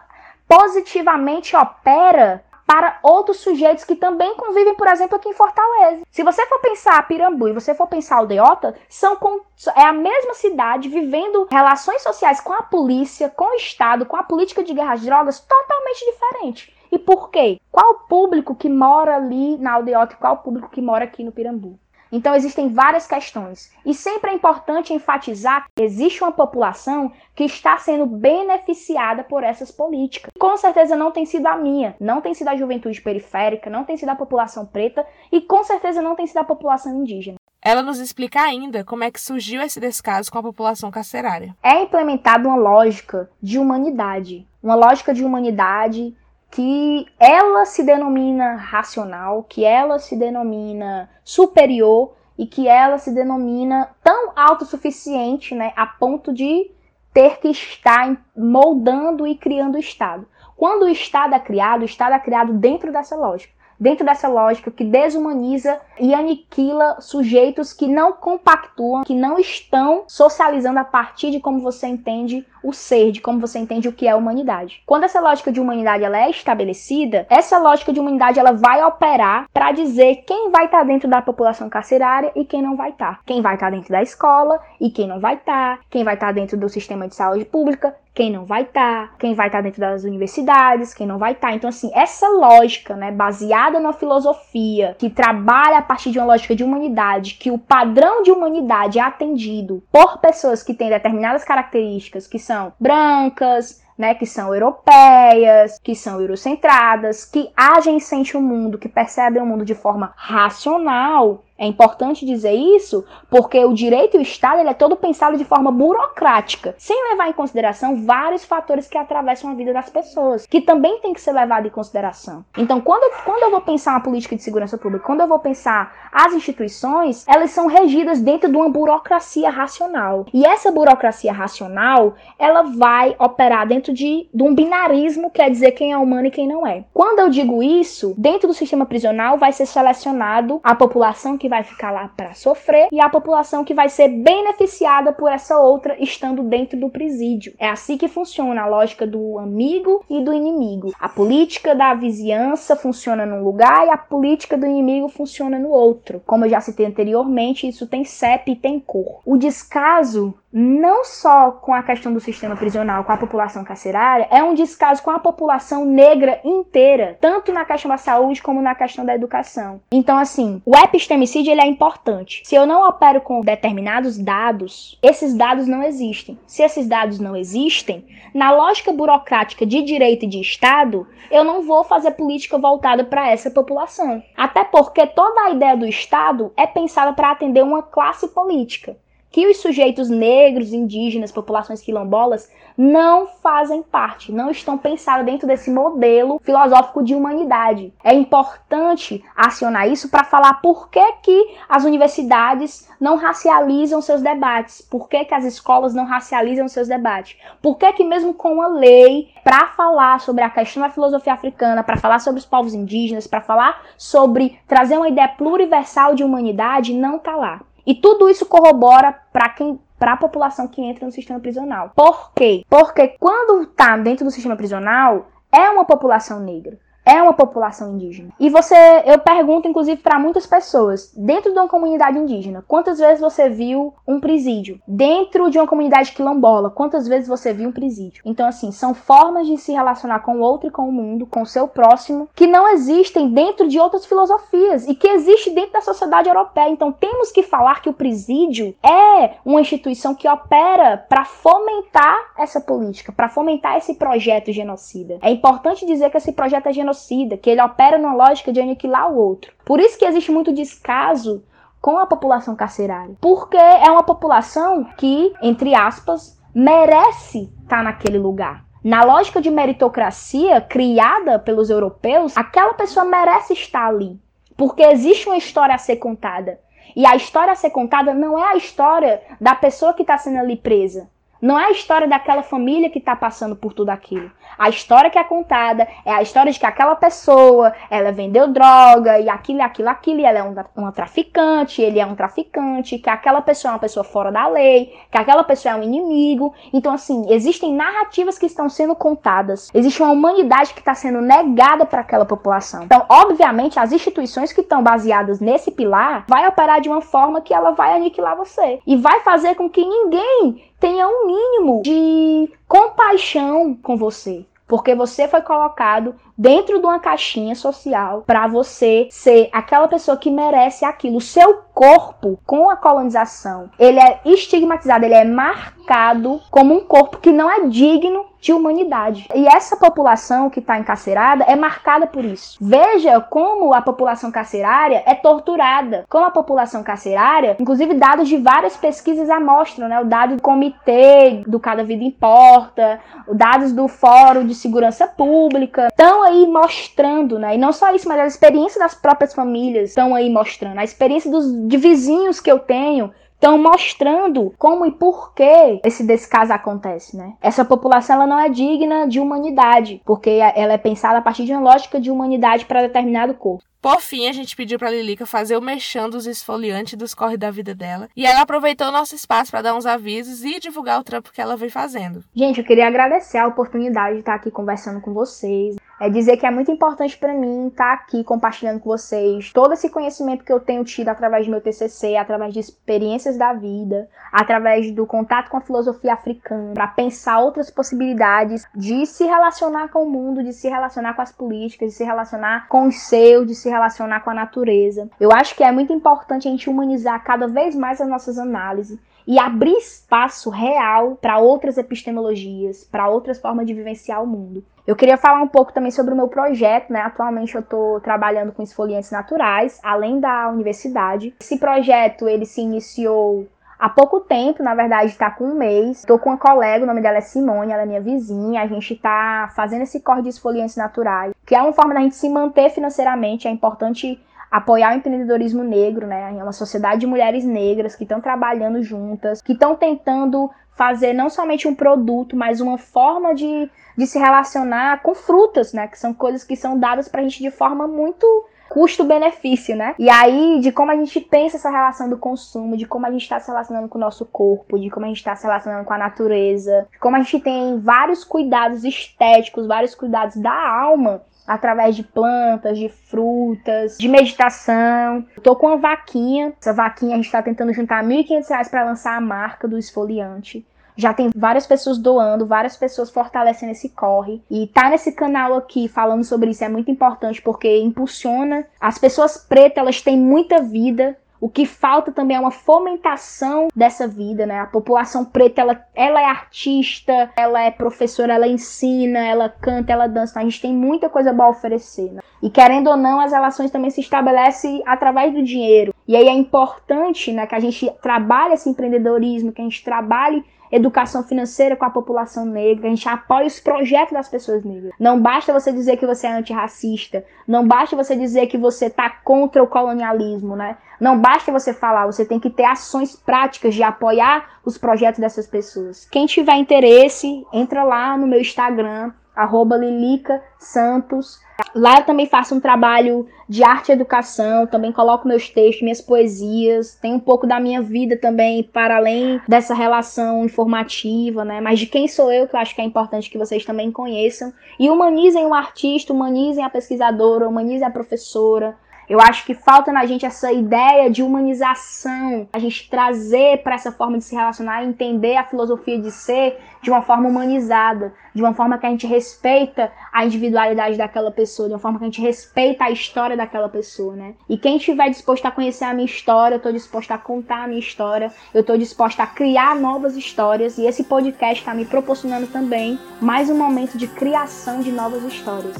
positivamente 0.50 1.54
opera 1.54 2.44
para 2.66 2.98
outros 3.04 3.38
sujeitos 3.38 3.84
que 3.84 3.94
também 3.94 4.34
convivem, 4.36 4.74
por 4.74 4.88
exemplo, 4.88 5.16
aqui 5.16 5.28
em 5.28 5.34
Fortaleza. 5.34 6.02
Se 6.10 6.24
você 6.24 6.44
for 6.46 6.58
pensar 6.60 7.06
Pirambu 7.06 7.48
e 7.48 7.52
você 7.52 7.72
for 7.72 7.86
pensar 7.86 8.16
Aldeota, 8.16 8.74
são 8.88 9.14
com, 9.14 9.40
é 9.76 9.84
a 9.84 9.92
mesma 9.92 10.34
cidade 10.34 10.88
vivendo 10.88 11.46
relações 11.50 12.02
sociais 12.02 12.40
com 12.40 12.52
a 12.52 12.62
polícia, 12.62 13.28
com 13.28 13.44
o 13.44 13.56
Estado, 13.56 14.06
com 14.06 14.16
a 14.16 14.24
política 14.24 14.62
de 14.62 14.74
guerra 14.74 14.94
às 14.94 15.02
drogas 15.02 15.38
totalmente 15.40 16.04
diferente. 16.04 16.76
E 16.90 16.98
por 16.98 17.30
quê? 17.30 17.60
Qual 17.70 17.90
o 17.90 17.98
público 18.08 18.54
que 18.54 18.68
mora 18.68 19.16
ali 19.16 19.56
na 19.56 19.74
Aldeota 19.74 20.14
e 20.14 20.16
qual 20.16 20.34
o 20.34 20.38
público 20.38 20.68
que 20.68 20.82
mora 20.82 21.04
aqui 21.04 21.22
no 21.22 21.32
Pirambu? 21.32 21.78
Então 22.12 22.34
existem 22.34 22.68
várias 22.68 23.06
questões. 23.06 23.70
E 23.84 23.94
sempre 23.94 24.30
é 24.30 24.34
importante 24.34 24.92
enfatizar 24.92 25.66
que 25.74 25.82
existe 25.82 26.22
uma 26.22 26.32
população 26.32 27.12
que 27.34 27.44
está 27.44 27.76
sendo 27.78 28.06
beneficiada 28.06 29.22
por 29.22 29.44
essas 29.44 29.70
políticas. 29.70 30.30
Com 30.38 30.56
certeza 30.56 30.96
não 30.96 31.12
tem 31.12 31.24
sido 31.24 31.46
a 31.46 31.56
minha, 31.56 31.94
não 32.00 32.20
tem 32.20 32.34
sido 32.34 32.48
a 32.48 32.56
juventude 32.56 33.00
periférica, 33.00 33.70
não 33.70 33.84
tem 33.84 33.96
sido 33.96 34.08
a 34.08 34.16
população 34.16 34.66
preta 34.66 35.06
e 35.30 35.40
com 35.40 35.62
certeza 35.64 36.02
não 36.02 36.16
tem 36.16 36.26
sido 36.26 36.38
a 36.38 36.44
população 36.44 36.94
indígena. 36.94 37.36
Ela 37.62 37.82
nos 37.82 37.98
explica 37.98 38.40
ainda 38.40 38.82
como 38.84 39.04
é 39.04 39.10
que 39.10 39.20
surgiu 39.20 39.60
esse 39.60 39.78
descaso 39.78 40.32
com 40.32 40.38
a 40.38 40.42
população 40.42 40.90
carcerária. 40.90 41.54
É 41.62 41.82
implementada 41.82 42.48
uma 42.48 42.56
lógica 42.56 43.30
de 43.42 43.58
humanidade, 43.58 44.48
uma 44.62 44.74
lógica 44.74 45.12
de 45.12 45.22
humanidade 45.22 46.16
que 46.50 47.06
ela 47.18 47.64
se 47.64 47.82
denomina 47.82 48.56
racional, 48.56 49.44
que 49.44 49.64
ela 49.64 49.98
se 49.98 50.16
denomina 50.16 51.08
superior 51.24 52.14
e 52.36 52.46
que 52.46 52.66
ela 52.66 52.98
se 52.98 53.12
denomina 53.14 53.90
tão 54.02 54.32
autossuficiente, 54.34 55.54
né, 55.54 55.72
a 55.76 55.86
ponto 55.86 56.32
de 56.32 56.70
ter 57.12 57.38
que 57.38 57.48
estar 57.48 58.20
moldando 58.36 59.26
e 59.26 59.36
criando 59.36 59.76
o 59.76 59.80
Estado. 59.80 60.26
Quando 60.56 60.82
o 60.82 60.88
Estado 60.88 61.34
é 61.34 61.40
criado, 61.40 61.82
o 61.82 61.86
Estado 61.86 62.14
é 62.14 62.18
criado 62.18 62.52
dentro 62.54 62.92
dessa 62.92 63.16
lógica 63.16 63.59
dentro 63.80 64.04
dessa 64.04 64.28
lógica 64.28 64.70
que 64.70 64.84
desumaniza 64.84 65.80
e 65.98 66.12
aniquila 66.12 67.00
sujeitos 67.00 67.72
que 67.72 67.86
não 67.86 68.12
compactuam, 68.12 69.02
que 69.04 69.14
não 69.14 69.38
estão 69.38 70.04
socializando 70.06 70.78
a 70.78 70.84
partir 70.84 71.30
de 71.30 71.40
como 71.40 71.60
você 71.60 71.86
entende 71.86 72.46
o 72.62 72.72
ser, 72.72 73.10
de 73.10 73.20
como 73.20 73.40
você 73.40 73.58
entende 73.58 73.88
o 73.88 73.92
que 73.92 74.06
é 74.06 74.14
humanidade. 74.14 74.82
Quando 74.84 75.04
essa 75.04 75.20
lógica 75.20 75.50
de 75.50 75.60
humanidade 75.60 76.04
ela 76.04 76.18
é 76.18 76.28
estabelecida, 76.30 77.26
essa 77.30 77.58
lógica 77.58 77.92
de 77.92 77.98
humanidade 77.98 78.38
ela 78.38 78.52
vai 78.52 78.84
operar 78.84 79.48
para 79.52 79.72
dizer 79.72 80.24
quem 80.26 80.50
vai 80.50 80.66
estar 80.66 80.80
tá 80.80 80.84
dentro 80.84 81.08
da 81.08 81.22
população 81.22 81.70
carcerária 81.70 82.30
e 82.34 82.44
quem 82.44 82.60
não 82.60 82.76
vai 82.76 82.90
estar. 82.90 83.00
Tá. 83.00 83.20
Quem 83.24 83.40
vai 83.40 83.54
estar 83.54 83.66
tá 83.66 83.70
dentro 83.70 83.90
da 83.90 84.02
escola 84.02 84.60
e 84.78 84.90
quem 84.90 85.08
não 85.08 85.20
vai 85.20 85.36
estar, 85.36 85.80
quem 85.88 86.04
vai 86.04 86.14
estar 86.14 86.32
dentro 86.32 86.58
do 86.58 86.68
sistema 86.68 87.08
de 87.08 87.14
saúde 87.14 87.46
pública, 87.46 87.96
quem 88.20 88.30
não 88.30 88.44
vai 88.44 88.64
estar, 88.64 89.06
tá, 89.08 89.14
quem 89.18 89.32
vai 89.32 89.46
estar 89.46 89.60
tá 89.60 89.62
dentro 89.62 89.80
das 89.80 90.04
universidades, 90.04 90.92
quem 90.92 91.06
não 91.06 91.16
vai 91.16 91.32
estar. 91.32 91.48
Tá. 91.48 91.54
Então, 91.54 91.70
assim, 91.70 91.90
essa 91.94 92.28
lógica, 92.28 92.94
né, 92.94 93.10
baseada 93.10 93.80
na 93.80 93.94
filosofia, 93.94 94.94
que 94.98 95.08
trabalha 95.08 95.78
a 95.78 95.82
partir 95.82 96.10
de 96.10 96.18
uma 96.18 96.26
lógica 96.26 96.54
de 96.54 96.62
humanidade, 96.62 97.36
que 97.40 97.50
o 97.50 97.56
padrão 97.56 98.22
de 98.22 98.30
humanidade 98.30 98.98
é 98.98 99.02
atendido 99.02 99.82
por 99.90 100.18
pessoas 100.18 100.62
que 100.62 100.74
têm 100.74 100.90
determinadas 100.90 101.44
características, 101.44 102.26
que 102.26 102.38
são 102.38 102.74
brancas, 102.78 103.80
né, 103.96 104.14
que 104.14 104.26
são 104.26 104.54
europeias, 104.54 105.78
que 105.82 105.94
são 105.94 106.20
eurocentradas, 106.20 107.24
que 107.24 107.50
agem 107.56 107.96
e 107.96 108.00
sentem 108.02 108.38
o 108.38 108.42
mundo, 108.42 108.76
que 108.76 108.88
percebem 108.88 109.42
o 109.42 109.46
mundo 109.46 109.64
de 109.64 109.74
forma 109.74 110.12
racional, 110.14 111.42
é 111.60 111.66
importante 111.66 112.24
dizer 112.24 112.54
isso 112.54 113.04
porque 113.28 113.62
o 113.62 113.74
direito 113.74 114.16
e 114.16 114.18
o 114.18 114.22
Estado 114.22 114.60
ele 114.60 114.70
é 114.70 114.74
todo 114.74 114.96
pensado 114.96 115.36
de 115.36 115.44
forma 115.44 115.70
burocrática, 115.70 116.74
sem 116.78 117.10
levar 117.10 117.28
em 117.28 117.34
consideração 117.34 118.02
vários 118.06 118.46
fatores 118.46 118.88
que 118.88 118.96
atravessam 118.96 119.50
a 119.50 119.54
vida 119.54 119.70
das 119.70 119.90
pessoas, 119.90 120.46
que 120.46 120.62
também 120.62 120.98
tem 121.00 121.12
que 121.12 121.20
ser 121.20 121.32
levado 121.32 121.66
em 121.66 121.70
consideração. 121.70 122.42
Então, 122.56 122.80
quando, 122.80 123.12
quando 123.24 123.42
eu 123.42 123.50
vou 123.50 123.60
pensar 123.60 123.90
uma 123.90 124.00
política 124.00 124.34
de 124.34 124.42
segurança 124.42 124.78
pública, 124.78 125.04
quando 125.04 125.20
eu 125.20 125.28
vou 125.28 125.38
pensar 125.38 126.08
as 126.10 126.32
instituições, 126.32 127.26
elas 127.28 127.50
são 127.50 127.66
regidas 127.66 128.22
dentro 128.22 128.50
de 128.50 128.56
uma 128.56 128.70
burocracia 128.70 129.50
racional. 129.50 130.24
E 130.32 130.46
essa 130.46 130.72
burocracia 130.72 131.32
racional, 131.32 132.14
ela 132.38 132.62
vai 132.62 133.14
operar 133.18 133.68
dentro 133.68 133.92
de, 133.92 134.28
de 134.32 134.42
um 134.42 134.54
binarismo, 134.54 135.30
quer 135.30 135.50
dizer 135.50 135.72
quem 135.72 135.92
é 135.92 135.98
humano 135.98 136.28
e 136.28 136.30
quem 136.30 136.48
não 136.48 136.66
é. 136.66 136.84
Quando 136.94 137.18
eu 137.18 137.28
digo 137.28 137.62
isso, 137.62 138.14
dentro 138.16 138.48
do 138.48 138.54
sistema 138.54 138.86
prisional 138.86 139.36
vai 139.36 139.52
ser 139.52 139.66
selecionado 139.66 140.58
a 140.64 140.74
população 140.74 141.36
que 141.36 141.49
vai 141.50 141.62
ficar 141.62 141.90
lá 141.90 142.08
para 142.16 142.32
sofrer 142.32 142.88
e 142.90 143.00
a 143.00 143.10
população 143.10 143.64
que 143.64 143.74
vai 143.74 143.90
ser 143.90 144.08
beneficiada 144.08 145.12
por 145.12 145.30
essa 145.30 145.58
outra 145.58 145.96
estando 146.02 146.42
dentro 146.42 146.78
do 146.78 146.88
presídio. 146.88 147.52
É 147.58 147.68
assim 147.68 147.98
que 147.98 148.08
funciona 148.08 148.62
a 148.62 148.66
lógica 148.66 149.06
do 149.06 149.38
amigo 149.38 150.02
e 150.08 150.22
do 150.22 150.32
inimigo. 150.32 150.94
A 150.98 151.08
política 151.08 151.74
da 151.74 151.92
vizinhança 151.92 152.76
funciona 152.76 153.26
num 153.26 153.42
lugar 153.42 153.86
e 153.86 153.90
a 153.90 153.98
política 153.98 154.56
do 154.56 154.64
inimigo 154.64 155.08
funciona 155.08 155.58
no 155.58 155.68
outro. 155.68 156.22
Como 156.24 156.44
eu 156.44 156.50
já 156.50 156.60
citei 156.60 156.86
anteriormente, 156.86 157.68
isso 157.68 157.86
tem 157.86 158.04
CEP 158.04 158.52
e 158.52 158.56
tem 158.56 158.78
cor. 158.78 159.20
O 159.26 159.36
descaso 159.36 160.34
não 160.52 161.04
só 161.04 161.52
com 161.52 161.72
a 161.72 161.82
questão 161.82 162.12
do 162.12 162.20
sistema 162.20 162.56
prisional, 162.56 163.04
com 163.04 163.12
a 163.12 163.16
população 163.16 163.64
carcerária, 163.64 164.26
é 164.30 164.42
um 164.42 164.54
descaso 164.54 165.02
com 165.02 165.10
a 165.10 165.18
população 165.18 165.84
negra 165.84 166.40
inteira, 166.44 167.16
tanto 167.20 167.52
na 167.52 167.64
questão 167.64 167.90
da 167.90 167.96
saúde 167.96 168.42
como 168.42 168.60
na 168.60 168.74
questão 168.74 169.04
da 169.04 169.14
educação. 169.14 169.80
Então, 169.92 170.18
assim, 170.18 170.60
o 170.66 170.76
epistemicídio 170.76 171.39
ele 171.48 171.62
é 171.62 171.66
importante. 171.66 172.42
Se 172.44 172.54
eu 172.54 172.66
não 172.66 172.88
opero 172.88 173.20
com 173.20 173.40
determinados 173.40 174.18
dados, 174.18 174.98
esses 175.02 175.34
dados 175.34 175.66
não 175.66 175.82
existem. 175.82 176.38
Se 176.46 176.62
esses 176.62 176.88
dados 176.88 177.18
não 177.20 177.36
existem, 177.36 178.04
na 178.34 178.50
lógica 178.52 178.92
burocrática 178.92 179.64
de 179.64 179.82
direito 179.82 180.24
e 180.24 180.28
de 180.28 180.40
Estado, 180.40 181.06
eu 181.30 181.44
não 181.44 181.62
vou 181.62 181.84
fazer 181.84 182.10
política 182.12 182.58
voltada 182.58 183.04
para 183.04 183.30
essa 183.30 183.50
população. 183.50 184.22
Até 184.36 184.64
porque 184.64 185.06
toda 185.06 185.42
a 185.42 185.50
ideia 185.50 185.76
do 185.76 185.86
Estado 185.86 186.52
é 186.56 186.66
pensada 186.66 187.12
para 187.12 187.30
atender 187.30 187.62
uma 187.62 187.82
classe 187.82 188.28
política 188.28 188.96
que 189.30 189.46
os 189.46 189.58
sujeitos 189.58 190.08
negros, 190.08 190.72
indígenas, 190.72 191.32
populações 191.32 191.80
quilombolas 191.80 192.50
não 192.76 193.26
fazem 193.26 193.82
parte, 193.82 194.32
não 194.32 194.50
estão 194.50 194.78
pensados 194.78 195.26
dentro 195.26 195.46
desse 195.46 195.70
modelo 195.70 196.40
filosófico 196.42 197.02
de 197.02 197.14
humanidade. 197.14 197.92
É 198.02 198.14
importante 198.14 199.22
acionar 199.36 199.86
isso 199.86 200.08
para 200.08 200.24
falar 200.24 200.54
por 200.62 200.88
que, 200.88 201.12
que 201.22 201.56
as 201.68 201.84
universidades 201.84 202.88
não 202.98 203.16
racializam 203.16 204.00
seus 204.00 204.22
debates, 204.22 204.80
por 204.80 205.08
que, 205.08 205.24
que 205.26 205.34
as 205.34 205.44
escolas 205.44 205.94
não 205.94 206.04
racializam 206.04 206.68
seus 206.68 206.88
debates, 206.88 207.36
por 207.60 207.76
que, 207.76 207.92
que 207.92 208.04
mesmo 208.04 208.32
com 208.32 208.62
a 208.62 208.68
lei, 208.68 209.28
para 209.44 209.66
falar 209.68 210.20
sobre 210.20 210.42
a 210.42 210.50
questão 210.50 210.82
da 210.82 210.90
filosofia 210.90 211.34
africana, 211.34 211.82
para 211.82 211.96
falar 211.96 212.18
sobre 212.18 212.40
os 212.40 212.46
povos 212.46 212.74
indígenas, 212.74 213.26
para 213.26 213.40
falar 213.40 213.82
sobre 213.96 214.58
trazer 214.66 214.96
uma 214.96 215.08
ideia 215.08 215.28
pluriversal 215.28 216.14
de 216.14 216.24
humanidade, 216.24 216.94
não 216.94 217.16
está 217.16 217.36
lá. 217.36 217.60
E 217.86 217.94
tudo 217.94 218.28
isso 218.28 218.46
corrobora 218.46 219.12
para 219.32 219.48
quem 219.50 219.78
para 219.98 220.14
a 220.14 220.16
população 220.16 220.66
que 220.66 220.80
entra 220.80 221.04
no 221.04 221.12
sistema 221.12 221.38
prisional. 221.38 221.92
Por 221.94 222.32
quê? 222.32 222.64
Porque 222.70 223.08
quando 223.20 223.64
está 223.64 223.98
dentro 223.98 224.24
do 224.24 224.30
sistema 224.30 224.56
prisional, 224.56 225.26
é 225.52 225.68
uma 225.68 225.84
população 225.84 226.40
negra 226.40 226.78
é 227.04 227.22
uma 227.22 227.32
população 227.32 227.94
indígena. 227.94 228.30
E 228.38 228.48
você, 228.50 228.74
eu 229.06 229.18
pergunto 229.18 229.68
inclusive 229.68 230.00
para 230.00 230.18
muitas 230.18 230.46
pessoas, 230.46 231.12
dentro 231.16 231.52
de 231.52 231.58
uma 231.58 231.68
comunidade 231.68 232.18
indígena, 232.18 232.64
quantas 232.66 232.98
vezes 232.98 233.20
você 233.20 233.48
viu 233.48 233.94
um 234.06 234.20
presídio? 234.20 234.80
Dentro 234.86 235.50
de 235.50 235.58
uma 235.58 235.66
comunidade 235.66 236.12
quilombola, 236.12 236.70
quantas 236.70 237.08
vezes 237.08 237.28
você 237.28 237.52
viu 237.52 237.68
um 237.68 237.72
presídio? 237.72 238.22
Então 238.24 238.46
assim, 238.46 238.70
são 238.70 238.94
formas 238.94 239.46
de 239.46 239.56
se 239.56 239.72
relacionar 239.72 240.20
com 240.20 240.36
o 240.36 240.40
outro 240.40 240.68
e 240.68 240.70
com 240.70 240.88
o 240.88 240.92
mundo, 240.92 241.26
com 241.26 241.42
o 241.42 241.46
seu 241.46 241.66
próximo, 241.66 242.28
que 242.34 242.46
não 242.46 242.68
existem 242.68 243.30
dentro 243.30 243.68
de 243.68 243.78
outras 243.78 244.06
filosofias 244.06 244.86
e 244.86 244.94
que 244.94 245.08
existe 245.08 245.50
dentro 245.50 245.72
da 245.72 245.80
sociedade 245.80 246.28
europeia. 246.28 246.70
Então 246.70 246.92
temos 246.92 247.32
que 247.32 247.42
falar 247.42 247.82
que 247.82 247.88
o 247.88 247.94
presídio 247.94 248.74
é 248.82 249.34
uma 249.44 249.60
instituição 249.60 250.14
que 250.14 250.28
opera 250.28 251.04
para 251.08 251.24
fomentar 251.24 252.32
essa 252.36 252.60
política, 252.60 253.12
para 253.12 253.28
fomentar 253.28 253.76
esse 253.76 253.94
projeto 253.94 254.52
genocida. 254.52 255.18
É 255.22 255.30
importante 255.30 255.86
dizer 255.86 256.10
que 256.10 256.16
esse 256.16 256.32
projeto 256.32 256.66
é 256.66 256.72
genocida 256.72 256.89
genocida, 256.90 257.36
que 257.36 257.48
ele 257.48 257.62
opera 257.62 257.98
numa 257.98 258.14
lógica 258.14 258.52
de 258.52 258.60
aniquilar 258.60 259.10
o 259.10 259.16
outro. 259.16 259.52
Por 259.64 259.80
isso 259.80 259.98
que 259.98 260.04
existe 260.04 260.30
muito 260.30 260.52
descaso 260.52 261.42
com 261.80 261.98
a 261.98 262.06
população 262.06 262.54
carcerária. 262.54 263.16
Porque 263.20 263.56
é 263.56 263.90
uma 263.90 264.02
população 264.02 264.84
que, 264.96 265.32
entre 265.40 265.74
aspas, 265.74 266.38
merece 266.54 267.50
estar 267.62 267.82
naquele 267.82 268.18
lugar. 268.18 268.64
Na 268.82 269.04
lógica 269.04 269.40
de 269.40 269.50
meritocracia 269.50 270.60
criada 270.60 271.38
pelos 271.38 271.70
europeus, 271.70 272.36
aquela 272.36 272.74
pessoa 272.74 273.04
merece 273.04 273.52
estar 273.52 273.86
ali. 273.86 274.18
Porque 274.56 274.82
existe 274.82 275.28
uma 275.28 275.36
história 275.36 275.74
a 275.74 275.78
ser 275.78 275.96
contada. 275.96 276.58
E 276.96 277.06
a 277.06 277.14
história 277.14 277.52
a 277.52 277.56
ser 277.56 277.70
contada 277.70 278.12
não 278.12 278.38
é 278.38 278.52
a 278.52 278.56
história 278.56 279.22
da 279.40 279.54
pessoa 279.54 279.94
que 279.94 280.02
está 280.02 280.18
sendo 280.18 280.38
ali 280.38 280.56
presa. 280.56 281.08
Não 281.40 281.58
é 281.58 281.66
a 281.66 281.70
história 281.70 282.06
daquela 282.06 282.42
família 282.42 282.90
que 282.90 282.98
está 282.98 283.16
passando 283.16 283.56
por 283.56 283.72
tudo 283.72 283.90
aquilo. 283.90 284.30
A 284.58 284.68
história 284.68 285.08
que 285.08 285.18
é 285.18 285.24
contada 285.24 285.88
é 286.04 286.12
a 286.12 286.20
história 286.20 286.52
de 286.52 286.58
que 286.58 286.66
aquela 286.66 286.94
pessoa, 286.94 287.72
ela 287.88 288.12
vendeu 288.12 288.48
droga 288.48 289.18
e 289.18 289.28
aquilo, 289.28 289.62
aquilo, 289.62 289.88
aquilo, 289.88 290.20
e 290.20 290.24
ela 290.24 290.38
é 290.38 290.42
um, 290.42 290.54
uma 290.76 290.92
traficante, 290.92 291.80
ele 291.80 291.98
é 291.98 292.04
um 292.04 292.14
traficante, 292.14 292.98
que 292.98 293.08
aquela 293.08 293.40
pessoa 293.40 293.70
é 293.70 293.74
uma 293.74 293.80
pessoa 293.80 294.04
fora 294.04 294.30
da 294.30 294.46
lei, 294.48 294.94
que 295.10 295.16
aquela 295.16 295.42
pessoa 295.42 295.74
é 295.74 295.76
um 295.78 295.82
inimigo. 295.82 296.54
Então, 296.74 296.92
assim, 296.92 297.24
existem 297.32 297.74
narrativas 297.74 298.38
que 298.38 298.44
estão 298.44 298.68
sendo 298.68 298.94
contadas. 298.94 299.70
Existe 299.72 300.02
uma 300.02 300.12
humanidade 300.12 300.74
que 300.74 300.80
está 300.80 300.94
sendo 300.94 301.22
negada 301.22 301.86
para 301.86 302.02
aquela 302.02 302.26
população. 302.26 302.82
Então, 302.82 303.06
obviamente, 303.08 303.78
as 303.78 303.92
instituições 303.92 304.52
que 304.52 304.60
estão 304.60 304.82
baseadas 304.82 305.40
nesse 305.40 305.70
pilar 305.70 306.26
vai 306.28 306.46
operar 306.46 306.82
de 306.82 306.88
uma 306.90 307.00
forma 307.00 307.40
que 307.40 307.54
ela 307.54 307.70
vai 307.70 307.96
aniquilar 307.96 308.36
você. 308.36 308.78
E 308.86 308.96
vai 308.96 309.20
fazer 309.20 309.54
com 309.54 309.70
que 309.70 309.82
ninguém 309.82 310.69
tenha 310.80 311.06
um 311.06 311.26
mínimo 311.26 311.82
de 311.82 312.50
compaixão 312.66 313.74
com 313.74 313.96
você. 313.96 314.44
Porque 314.66 314.94
você 314.94 315.26
foi 315.26 315.42
colocado 315.42 316.14
dentro 316.38 316.78
de 316.78 316.86
uma 316.86 317.00
caixinha 317.00 317.56
social 317.56 318.22
para 318.24 318.46
você 318.46 319.08
ser 319.10 319.48
aquela 319.52 319.88
pessoa 319.88 320.16
que 320.16 320.30
merece 320.30 320.84
aquilo. 320.84 321.16
O 321.16 321.20
seu 321.20 321.62
corpo, 321.74 322.38
com 322.46 322.70
a 322.70 322.76
colonização, 322.76 323.68
ele 323.76 323.98
é 323.98 324.20
estigmatizado, 324.24 325.04
ele 325.04 325.14
é 325.14 325.24
marcado 325.24 326.40
como 326.52 326.72
um 326.72 326.84
corpo 326.84 327.18
que 327.18 327.32
não 327.32 327.50
é 327.50 327.66
digno 327.66 328.29
de 328.40 328.52
humanidade. 328.52 329.28
E 329.34 329.46
essa 329.46 329.76
população 329.76 330.48
que 330.48 330.60
está 330.60 330.78
encarcerada 330.78 331.44
é 331.44 331.54
marcada 331.54 332.06
por 332.06 332.24
isso. 332.24 332.56
Veja 332.60 333.20
como 333.20 333.74
a 333.74 333.82
população 333.82 334.30
carcerária 334.30 335.02
é 335.06 335.14
torturada. 335.14 336.04
Como 336.08 336.24
a 336.24 336.30
população 336.30 336.82
carcerária, 336.82 337.56
inclusive 337.58 337.94
dados 337.94 338.28
de 338.28 338.36
várias 338.38 338.76
pesquisas 338.76 339.28
amostram, 339.28 339.88
né? 339.88 340.00
O 340.00 340.04
dado 340.04 340.36
do 340.36 340.42
comitê 340.42 341.42
do 341.46 341.60
Cada 341.60 341.84
Vida 341.84 342.04
Importa, 342.04 343.00
dados 343.32 343.72
do 343.72 343.88
Fórum 343.88 344.46
de 344.46 344.54
Segurança 344.54 345.06
Pública, 345.06 345.88
estão 345.88 346.22
aí 346.22 346.46
mostrando, 346.46 347.38
né? 347.38 347.54
E 347.54 347.58
não 347.58 347.72
só 347.72 347.94
isso, 347.94 348.08
mas 348.08 348.18
a 348.18 348.26
experiência 348.26 348.78
das 348.78 348.94
próprias 348.94 349.34
famílias 349.34 349.90
estão 349.90 350.14
aí 350.14 350.30
mostrando. 350.30 350.78
A 350.78 350.84
experiência 350.84 351.30
dos, 351.30 351.46
de 351.68 351.76
vizinhos 351.76 352.40
que 352.40 352.50
eu 352.50 352.58
tenho 352.58 353.12
estão 353.40 353.56
mostrando 353.56 354.52
como 354.58 354.84
e 354.84 354.92
por 354.92 355.32
que 355.32 355.80
esse 355.82 356.06
descaso 356.06 356.52
acontece, 356.52 357.16
né? 357.16 357.32
Essa 357.40 357.64
população 357.64 358.16
ela 358.16 358.26
não 358.26 358.38
é 358.38 358.50
digna 358.50 359.08
de 359.08 359.18
humanidade, 359.18 360.02
porque 360.04 360.28
ela 360.28 360.74
é 360.74 360.78
pensada 360.78 361.18
a 361.18 361.22
partir 361.22 361.46
de 361.46 361.52
uma 361.52 361.72
lógica 361.72 361.98
de 361.98 362.10
humanidade 362.10 362.66
para 362.66 362.82
determinado 362.82 363.32
corpo. 363.32 363.64
Por 363.80 363.98
fim, 364.02 364.28
a 364.28 364.32
gente 364.32 364.54
pediu 364.54 364.78
para 364.78 364.90
Lilica 364.90 365.24
fazer 365.24 365.56
o 365.56 365.62
mexão 365.62 366.10
dos 366.10 366.26
esfoliantes 366.26 366.98
dos 366.98 367.14
corre 367.14 367.38
da 367.38 367.50
vida 367.50 367.74
dela. 367.74 368.10
E 368.14 368.26
ela 368.26 368.42
aproveitou 368.42 368.88
o 368.88 368.92
nosso 368.92 369.14
espaço 369.14 369.50
para 369.50 369.62
dar 369.62 369.74
uns 369.74 369.86
avisos 369.86 370.44
e 370.44 370.60
divulgar 370.60 371.00
o 371.00 371.04
trampo 371.04 371.32
que 371.32 371.40
ela 371.40 371.56
vem 371.56 371.70
fazendo. 371.70 372.22
Gente, 372.34 372.60
eu 372.60 372.66
queria 372.66 372.86
agradecer 372.86 373.38
a 373.38 373.46
oportunidade 373.46 374.16
de 374.16 374.20
estar 374.20 374.34
aqui 374.34 374.50
conversando 374.50 375.00
com 375.00 375.14
vocês 375.14 375.76
é 376.00 376.08
dizer 376.08 376.38
que 376.38 376.46
é 376.46 376.50
muito 376.50 376.70
importante 376.70 377.16
para 377.18 377.34
mim 377.34 377.68
estar 377.68 377.84
tá 377.84 377.92
aqui 377.92 378.24
compartilhando 378.24 378.80
com 378.80 378.88
vocês 378.88 379.52
todo 379.52 379.74
esse 379.74 379.90
conhecimento 379.90 380.42
que 380.42 380.52
eu 380.52 380.58
tenho 380.58 380.82
tido 380.82 381.10
através 381.10 381.46
do 381.46 381.50
meu 381.50 381.60
TCC, 381.60 382.16
através 382.16 382.54
de 382.54 382.60
experiências 382.60 383.36
da 383.36 383.52
vida, 383.52 384.08
através 384.32 384.90
do 384.90 385.06
contato 385.06 385.50
com 385.50 385.58
a 385.58 385.60
filosofia 385.60 386.14
africana, 386.14 386.72
para 386.72 386.88
pensar 386.88 387.38
outras 387.40 387.70
possibilidades 387.70 388.64
de 388.74 389.04
se 389.04 389.24
relacionar 389.24 389.88
com 389.88 390.04
o 390.04 390.10
mundo, 390.10 390.42
de 390.42 390.54
se 390.54 390.68
relacionar 390.68 391.12
com 391.12 391.20
as 391.20 391.32
políticas, 391.32 391.90
de 391.90 391.96
se 391.96 392.04
relacionar 392.04 392.66
com 392.68 392.88
os 392.88 393.02
seus, 393.02 393.46
de 393.46 393.54
se 393.54 393.68
relacionar 393.68 394.20
com 394.20 394.30
a 394.30 394.34
natureza. 394.34 395.10
Eu 395.20 395.30
acho 395.30 395.54
que 395.54 395.62
é 395.62 395.70
muito 395.70 395.92
importante 395.92 396.48
a 396.48 396.50
gente 396.50 396.70
humanizar 396.70 397.22
cada 397.22 397.46
vez 397.46 397.74
mais 397.74 398.00
as 398.00 398.08
nossas 398.08 398.38
análises 398.38 398.98
e 399.26 399.38
abrir 399.38 399.76
espaço 399.76 400.50
real 400.50 401.16
para 401.16 401.38
outras 401.38 401.78
epistemologias, 401.78 402.84
para 402.84 403.08
outras 403.08 403.38
formas 403.38 403.66
de 403.66 403.74
vivenciar 403.74 404.22
o 404.22 404.26
mundo. 404.26 404.64
Eu 404.90 404.96
queria 404.96 405.16
falar 405.16 405.40
um 405.40 405.46
pouco 405.46 405.72
também 405.72 405.92
sobre 405.92 406.12
o 406.12 406.16
meu 406.16 406.26
projeto, 406.26 406.92
né? 406.92 407.02
Atualmente 407.02 407.54
eu 407.54 407.60
estou 407.60 408.00
trabalhando 408.00 408.50
com 408.50 408.60
esfoliantes 408.60 409.12
naturais, 409.12 409.78
além 409.84 410.18
da 410.18 410.48
universidade. 410.48 411.32
Esse 411.38 411.60
projeto 411.60 412.28
ele 412.28 412.44
se 412.44 412.60
iniciou 412.60 413.46
há 413.78 413.88
pouco 413.88 414.18
tempo, 414.18 414.64
na 414.64 414.74
verdade, 414.74 415.12
está 415.12 415.30
com 415.30 415.44
um 415.44 415.54
mês. 415.54 415.98
Estou 415.98 416.18
com 416.18 416.30
uma 416.30 416.38
colega, 416.38 416.82
o 416.82 416.88
nome 416.88 417.00
dela 417.00 417.18
é 417.18 417.20
Simone, 417.20 417.70
ela 417.70 417.82
é 417.82 417.86
minha 417.86 418.00
vizinha. 418.00 418.62
A 418.62 418.66
gente 418.66 418.94
está 418.94 419.52
fazendo 419.54 419.82
esse 419.82 420.00
corte 420.00 420.24
de 420.24 420.30
esfoliantes 420.30 420.74
naturais, 420.74 421.32
que 421.46 421.54
é 421.54 421.62
uma 421.62 421.72
forma 421.72 421.94
da 421.94 422.00
gente 422.00 422.16
se 422.16 422.28
manter 422.28 422.68
financeiramente. 422.70 423.46
É 423.46 423.50
importante 423.52 424.20
apoiar 424.50 424.92
o 424.92 424.96
empreendedorismo 424.96 425.62
negro, 425.62 426.06
né? 426.06 426.36
É 426.36 426.42
uma 426.42 426.52
sociedade 426.52 427.00
de 427.00 427.06
mulheres 427.06 427.44
negras 427.44 427.94
que 427.94 428.02
estão 428.02 428.20
trabalhando 428.20 428.82
juntas, 428.82 429.40
que 429.40 429.52
estão 429.52 429.76
tentando 429.76 430.50
fazer 430.72 431.12
não 431.12 431.28
somente 431.28 431.68
um 431.68 431.74
produto, 431.74 432.34
mas 432.34 432.60
uma 432.60 432.78
forma 432.78 433.34
de, 433.34 433.70
de 433.96 434.06
se 434.06 434.18
relacionar 434.18 435.02
com 435.02 435.14
frutas, 435.14 435.72
né? 435.72 435.86
Que 435.86 435.98
são 435.98 436.12
coisas 436.12 436.42
que 436.42 436.56
são 436.56 436.78
dadas 436.78 437.08
para 437.08 437.20
a 437.20 437.22
gente 437.22 437.42
de 437.42 437.50
forma 437.50 437.86
muito 437.86 438.26
custo-benefício, 438.70 439.76
né? 439.76 439.94
E 439.98 440.08
aí, 440.08 440.60
de 440.60 440.70
como 440.70 440.92
a 440.92 440.96
gente 440.96 441.20
pensa 441.20 441.56
essa 441.56 441.70
relação 441.70 442.08
do 442.08 442.16
consumo, 442.16 442.76
de 442.76 442.86
como 442.86 443.04
a 443.04 443.10
gente 443.10 443.22
está 443.22 443.38
se 443.40 443.48
relacionando 443.48 443.88
com 443.88 443.98
o 443.98 444.00
nosso 444.00 444.24
corpo, 444.24 444.78
de 444.78 444.88
como 444.88 445.04
a 445.04 445.08
gente 445.08 445.18
está 445.18 445.34
se 445.34 445.44
relacionando 445.44 445.84
com 445.84 445.92
a 445.92 445.98
natureza, 445.98 446.86
de 446.90 446.98
como 446.98 447.16
a 447.16 447.20
gente 447.20 447.40
tem 447.40 447.80
vários 447.80 448.24
cuidados 448.24 448.84
estéticos, 448.84 449.66
vários 449.66 449.94
cuidados 449.94 450.36
da 450.36 450.52
alma 450.52 451.22
através 451.50 451.96
de 451.96 452.04
plantas, 452.04 452.78
de 452.78 452.88
frutas, 452.88 453.98
de 453.98 454.06
meditação. 454.06 455.26
Tô 455.42 455.56
com 455.56 455.66
uma 455.66 455.76
vaquinha. 455.76 456.52
Essa 456.60 456.72
vaquinha 456.72 457.14
a 457.14 457.16
gente 457.16 457.26
está 457.26 457.42
tentando 457.42 457.72
juntar 457.72 458.04
R$ 458.04 458.22
1.500 458.22 458.70
para 458.70 458.84
lançar 458.84 459.16
a 459.16 459.20
marca 459.20 459.66
do 459.66 459.76
esfoliante. 459.76 460.64
Já 460.94 461.12
tem 461.12 461.28
várias 461.34 461.66
pessoas 461.66 461.98
doando, 461.98 462.46
várias 462.46 462.76
pessoas 462.76 463.10
fortalecendo 463.10 463.72
esse 463.72 463.88
corre. 463.88 464.40
E 464.48 464.68
tá 464.68 464.90
nesse 464.90 465.10
canal 465.10 465.56
aqui 465.56 465.88
falando 465.88 466.22
sobre 466.22 466.50
isso 466.50 466.62
é 466.62 466.68
muito 466.68 466.88
importante 466.88 467.42
porque 467.42 467.78
impulsiona. 467.78 468.64
As 468.80 468.96
pessoas 468.96 469.36
pretas, 469.36 469.78
elas 469.78 470.00
têm 470.00 470.16
muita 470.16 470.62
vida. 470.62 471.16
O 471.40 471.48
que 471.48 471.64
falta 471.64 472.12
também 472.12 472.36
é 472.36 472.40
uma 472.40 472.50
fomentação 472.50 473.68
dessa 473.74 474.06
vida, 474.06 474.44
né? 474.44 474.60
A 474.60 474.66
população 474.66 475.24
preta, 475.24 475.62
ela, 475.62 475.84
ela 475.94 476.20
é 476.20 476.26
artista, 476.26 477.30
ela 477.36 477.62
é 477.62 477.70
professora, 477.70 478.34
ela 478.34 478.46
ensina, 478.46 479.20
ela 479.20 479.48
canta, 479.48 479.92
ela 479.92 480.06
dança. 480.06 480.32
Então 480.32 480.42
a 480.42 480.44
gente 480.44 480.60
tem 480.60 480.74
muita 480.74 481.08
coisa 481.08 481.32
boa 481.32 481.48
a 481.48 481.52
oferecer, 481.52 482.12
né? 482.12 482.20
E 482.42 482.50
querendo 482.50 482.90
ou 482.90 482.96
não, 482.96 483.20
as 483.20 483.32
relações 483.32 483.70
também 483.70 483.90
se 483.90 484.00
estabelecem 484.00 484.82
através 484.86 485.32
do 485.32 485.42
dinheiro. 485.42 485.94
E 486.06 486.16
aí 486.16 486.26
é 486.28 486.32
importante, 486.32 487.32
né, 487.32 487.46
que 487.46 487.54
a 487.54 487.60
gente 487.60 487.90
trabalhe 488.02 488.54
esse 488.54 488.68
empreendedorismo, 488.68 489.52
que 489.52 489.60
a 489.60 489.64
gente 489.64 489.84
trabalhe 489.84 490.44
educação 490.70 491.22
financeira 491.22 491.76
com 491.76 491.84
a 491.84 491.90
população 491.90 492.44
negra, 492.44 492.86
a 492.86 492.90
gente 492.90 493.08
apoia 493.08 493.46
os 493.46 493.58
projetos 493.58 494.12
das 494.12 494.28
pessoas 494.28 494.64
negras. 494.64 494.92
Não 494.98 495.20
basta 495.20 495.52
você 495.52 495.72
dizer 495.72 495.96
que 495.96 496.06
você 496.06 496.26
é 496.26 496.32
antirracista, 496.32 497.24
não 497.46 497.66
basta 497.66 497.96
você 497.96 498.14
dizer 498.16 498.46
que 498.46 498.58
você 498.58 498.86
está 498.86 499.10
contra 499.10 499.62
o 499.62 499.66
colonialismo, 499.66 500.54
né? 500.56 500.76
Não 501.00 501.18
basta 501.18 501.50
você 501.50 501.72
falar, 501.72 502.06
você 502.06 502.24
tem 502.24 502.38
que 502.38 502.50
ter 502.50 502.64
ações 502.64 503.16
práticas 503.16 503.74
de 503.74 503.82
apoiar 503.82 504.60
os 504.64 504.76
projetos 504.76 505.18
dessas 505.18 505.46
pessoas. 505.46 506.06
Quem 506.10 506.26
tiver 506.26 506.56
interesse, 506.56 507.46
entra 507.52 507.82
lá 507.82 508.16
no 508.16 508.26
meu 508.26 508.40
Instagram, 508.40 509.12
arroba 509.42 509.76
Lilica 509.76 510.42
Santos. 510.58 511.40
Lá 511.74 511.98
eu 511.98 512.04
também 512.04 512.26
faço 512.26 512.54
um 512.54 512.60
trabalho 512.60 513.26
de 513.48 513.62
arte 513.62 513.90
e 513.90 513.92
educação, 513.92 514.66
também 514.66 514.92
coloco 514.92 515.28
meus 515.28 515.48
textos, 515.48 515.82
minhas 515.82 516.00
poesias, 516.00 516.94
tem 516.94 517.14
um 517.14 517.20
pouco 517.20 517.46
da 517.46 517.60
minha 517.60 517.82
vida 517.82 518.16
também, 518.16 518.62
para 518.62 518.96
além 518.96 519.40
dessa 519.46 519.74
relação 519.74 520.44
informativa, 520.44 521.44
né? 521.44 521.60
Mas 521.60 521.78
de 521.78 521.86
quem 521.86 522.08
sou 522.08 522.32
eu, 522.32 522.46
que 522.46 522.54
eu 522.54 522.60
acho 522.60 522.74
que 522.74 522.80
é 522.80 522.84
importante 522.84 523.28
que 523.28 523.38
vocês 523.38 523.64
também 523.64 523.90
conheçam. 523.90 524.52
E 524.78 524.88
humanizem 524.88 525.44
o 525.46 525.54
artista, 525.54 526.12
humanizem 526.12 526.64
a 526.64 526.70
pesquisadora, 526.70 527.48
humanizem 527.48 527.86
a 527.86 527.90
professora, 527.90 528.76
eu 529.10 529.20
acho 529.20 529.44
que 529.44 529.54
falta 529.54 529.92
na 529.92 530.06
gente 530.06 530.24
essa 530.24 530.52
ideia 530.52 531.10
de 531.10 531.20
humanização, 531.20 532.46
a 532.52 532.60
gente 532.60 532.88
trazer 532.88 533.60
para 533.60 533.74
essa 533.74 533.90
forma 533.90 534.16
de 534.16 534.22
se 534.22 534.36
relacionar 534.36 534.84
e 534.84 534.86
entender 534.86 535.36
a 535.36 535.42
filosofia 535.42 536.00
de 536.00 536.12
ser 536.12 536.60
de 536.80 536.92
uma 536.92 537.02
forma 537.02 537.28
humanizada, 537.28 538.14
de 538.32 538.40
uma 538.40 538.54
forma 538.54 538.78
que 538.78 538.86
a 538.86 538.88
gente 538.88 539.08
respeita 539.08 539.90
a 540.12 540.24
individualidade 540.24 540.96
daquela 540.96 541.32
pessoa, 541.32 541.66
de 541.66 541.74
uma 541.74 541.80
forma 541.80 541.98
que 541.98 542.04
a 542.04 542.06
gente 542.06 542.22
respeita 542.22 542.84
a 542.84 542.90
história 542.92 543.36
daquela 543.36 543.68
pessoa, 543.68 544.14
né? 544.14 544.34
E 544.48 544.56
quem 544.56 544.76
estiver 544.76 545.10
disposto 545.10 545.44
a 545.44 545.50
conhecer 545.50 545.86
a 545.86 545.92
minha 545.92 546.06
história, 546.06 546.54
eu 546.54 546.58
estou 546.58 546.72
disposta 546.72 547.14
a 547.14 547.18
contar 547.18 547.64
a 547.64 547.66
minha 547.66 547.80
história, 547.80 548.32
eu 548.54 548.60
estou 548.60 548.78
disposta 548.78 549.24
a 549.24 549.26
criar 549.26 549.74
novas 549.74 550.16
histórias 550.16 550.78
e 550.78 550.86
esse 550.86 551.02
podcast 551.02 551.62
está 551.62 551.74
me 551.74 551.84
proporcionando 551.84 552.46
também 552.46 552.96
mais 553.20 553.50
um 553.50 553.58
momento 553.58 553.98
de 553.98 554.06
criação 554.06 554.80
de 554.80 554.92
novas 554.92 555.24
histórias. 555.24 555.74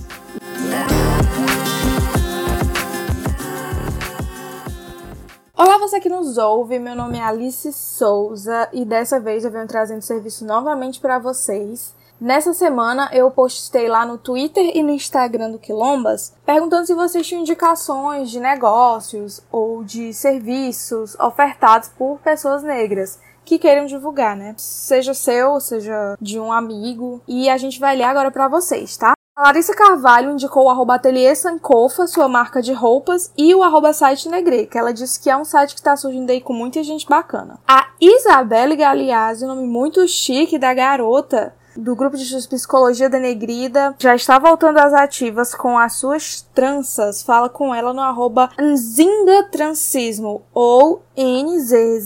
Olá, 5.62 5.77
você 5.77 6.01
que 6.01 6.09
nos 6.09 6.38
ouve. 6.38 6.79
Meu 6.79 6.96
nome 6.96 7.18
é 7.18 7.23
Alice 7.23 7.70
Souza 7.75 8.66
e 8.73 8.83
dessa 8.83 9.20
vez 9.20 9.44
eu 9.44 9.51
venho 9.51 9.66
trazendo 9.66 10.01
serviço 10.01 10.42
novamente 10.42 10.99
para 10.99 11.18
vocês. 11.18 11.94
Nessa 12.18 12.55
semana 12.55 13.11
eu 13.12 13.31
postei 13.31 13.87
lá 13.87 14.07
no 14.07 14.16
Twitter 14.16 14.75
e 14.75 14.83
no 14.83 14.88
Instagram 14.88 15.51
do 15.51 15.59
Quilombas 15.59 16.33
perguntando 16.46 16.87
se 16.87 16.94
vocês 16.94 17.27
tinham 17.27 17.42
indicações 17.42 18.31
de 18.31 18.40
negócios 18.40 19.42
ou 19.53 19.85
de 19.85 20.14
serviços 20.14 21.14
ofertados 21.20 21.90
por 21.90 22.18
pessoas 22.20 22.62
negras 22.62 23.20
que 23.44 23.59
queiram 23.59 23.85
divulgar, 23.85 24.35
né? 24.35 24.55
Seja 24.57 25.12
seu, 25.12 25.61
seja 25.61 26.16
de 26.18 26.40
um 26.40 26.51
amigo. 26.51 27.20
E 27.29 27.51
a 27.51 27.59
gente 27.59 27.79
vai 27.79 27.96
ler 27.96 28.05
agora 28.05 28.31
para 28.31 28.49
vocês, 28.49 28.96
tá? 28.96 29.12
A 29.40 29.44
Larissa 29.44 29.74
Carvalho 29.74 30.33
indicou 30.33 30.66
o 30.66 30.68
arroba 30.68 30.96
Ateliê 30.96 31.35
Sankofa, 31.35 32.07
sua 32.07 32.29
marca 32.29 32.61
de 32.61 32.74
roupas, 32.74 33.33
e 33.38 33.55
o 33.55 33.62
arroba 33.62 33.90
site 33.94 34.29
Negre, 34.29 34.66
que 34.66 34.76
ela 34.76 34.92
disse 34.92 35.18
que 35.18 35.31
é 35.31 35.37
um 35.37 35.46
site 35.46 35.72
que 35.72 35.81
está 35.81 35.96
surgindo 35.96 36.29
aí 36.29 36.42
com 36.42 36.53
muita 36.53 36.83
gente 36.83 37.09
bacana. 37.09 37.59
A 37.66 37.87
Isabelle 37.98 38.76
Galeazzi, 38.76 39.46
nome 39.46 39.66
muito 39.66 40.07
chique 40.07 40.59
da 40.59 40.74
garota, 40.74 41.55
do 41.74 41.96
grupo 41.96 42.18
de 42.18 42.48
psicologia 42.48 43.09
da 43.09 43.18
Negrida 43.18 43.96
já 43.98 44.14
está 44.14 44.38
voltando 44.38 44.76
às 44.76 44.92
ativas 44.92 45.55
com 45.55 45.79
as 45.79 45.94
suas 45.94 46.42
tranças. 46.55 47.22
Fala 47.22 47.48
com 47.48 47.74
ela 47.74 47.94
no 47.94 48.03
arroba 48.03 48.50
Nzinga 48.61 49.44
Transismo 49.44 50.42
ou 50.53 51.03
N-Z-Z-I-N-G-A 51.16 51.96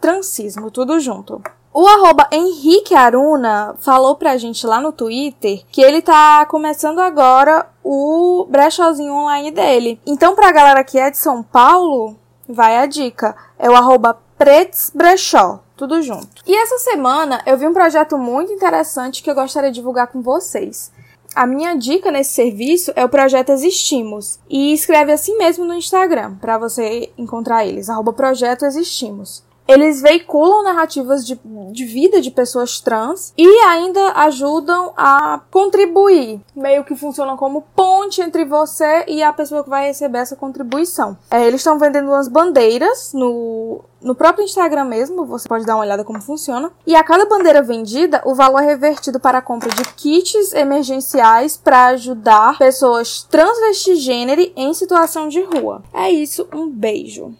Transismo, 0.00 0.70
tudo 0.70 1.00
junto. 1.00 1.42
O 1.80 1.86
arroba 1.86 2.26
Henrique 2.32 2.92
Aruna 2.92 3.76
falou 3.78 4.16
pra 4.16 4.36
gente 4.36 4.66
lá 4.66 4.80
no 4.80 4.90
Twitter 4.90 5.62
que 5.70 5.80
ele 5.80 6.02
tá 6.02 6.44
começando 6.46 6.98
agora 6.98 7.68
o 7.84 8.44
brechózinho 8.50 9.14
online 9.14 9.52
dele. 9.52 10.00
Então, 10.04 10.34
pra 10.34 10.50
galera 10.50 10.82
que 10.82 10.98
é 10.98 11.08
de 11.08 11.18
São 11.18 11.40
Paulo, 11.40 12.16
vai 12.48 12.78
a 12.78 12.86
dica. 12.86 13.36
É 13.56 13.70
o 13.70 13.76
arroba 13.76 14.18
Prets 14.36 14.90
Brechó. 14.92 15.60
Tudo 15.76 16.02
junto. 16.02 16.42
E 16.44 16.52
essa 16.52 16.78
semana 16.78 17.40
eu 17.46 17.56
vi 17.56 17.68
um 17.68 17.72
projeto 17.72 18.18
muito 18.18 18.52
interessante 18.52 19.22
que 19.22 19.30
eu 19.30 19.36
gostaria 19.36 19.70
de 19.70 19.76
divulgar 19.76 20.08
com 20.08 20.20
vocês. 20.20 20.90
A 21.32 21.46
minha 21.46 21.76
dica 21.76 22.10
nesse 22.10 22.34
serviço 22.34 22.92
é 22.96 23.04
o 23.04 23.08
projeto 23.08 23.50
Existimos. 23.50 24.40
E 24.50 24.72
escreve 24.72 25.12
assim 25.12 25.38
mesmo 25.38 25.64
no 25.64 25.74
Instagram, 25.74 26.34
para 26.40 26.58
você 26.58 27.12
encontrar 27.16 27.64
eles, 27.64 27.88
arroba 27.88 28.12
projeto 28.12 28.64
Existimos. 28.64 29.46
Eles 29.68 30.00
veiculam 30.00 30.62
narrativas 30.62 31.26
de, 31.26 31.38
de 31.72 31.84
vida 31.84 32.22
de 32.22 32.30
pessoas 32.30 32.80
trans 32.80 33.34
e 33.36 33.46
ainda 33.66 34.12
ajudam 34.12 34.94
a 34.96 35.42
contribuir. 35.50 36.40
Meio 36.56 36.84
que 36.84 36.96
funcionam 36.96 37.36
como 37.36 37.60
ponte 37.76 38.22
entre 38.22 38.46
você 38.46 39.04
e 39.06 39.22
a 39.22 39.30
pessoa 39.30 39.62
que 39.62 39.68
vai 39.68 39.86
receber 39.86 40.20
essa 40.20 40.34
contribuição. 40.34 41.18
É, 41.30 41.46
eles 41.46 41.60
estão 41.60 41.78
vendendo 41.78 42.08
umas 42.08 42.28
bandeiras 42.28 43.12
no, 43.12 43.84
no 44.00 44.14
próprio 44.14 44.44
Instagram 44.44 44.84
mesmo, 44.84 45.26
você 45.26 45.46
pode 45.46 45.66
dar 45.66 45.74
uma 45.74 45.84
olhada 45.84 46.02
como 46.02 46.22
funciona. 46.22 46.72
E 46.86 46.96
a 46.96 47.04
cada 47.04 47.26
bandeira 47.26 47.60
vendida, 47.60 48.22
o 48.24 48.34
valor 48.34 48.62
é 48.62 48.66
revertido 48.66 49.20
para 49.20 49.38
a 49.38 49.42
compra 49.42 49.68
de 49.68 49.84
kits 49.94 50.54
emergenciais 50.54 51.58
para 51.58 51.88
ajudar 51.88 52.56
pessoas 52.56 53.26
transvestigênero 53.30 54.50
em 54.56 54.72
situação 54.72 55.28
de 55.28 55.42
rua. 55.42 55.82
É 55.92 56.10
isso, 56.10 56.48
um 56.54 56.70
beijo. 56.70 57.34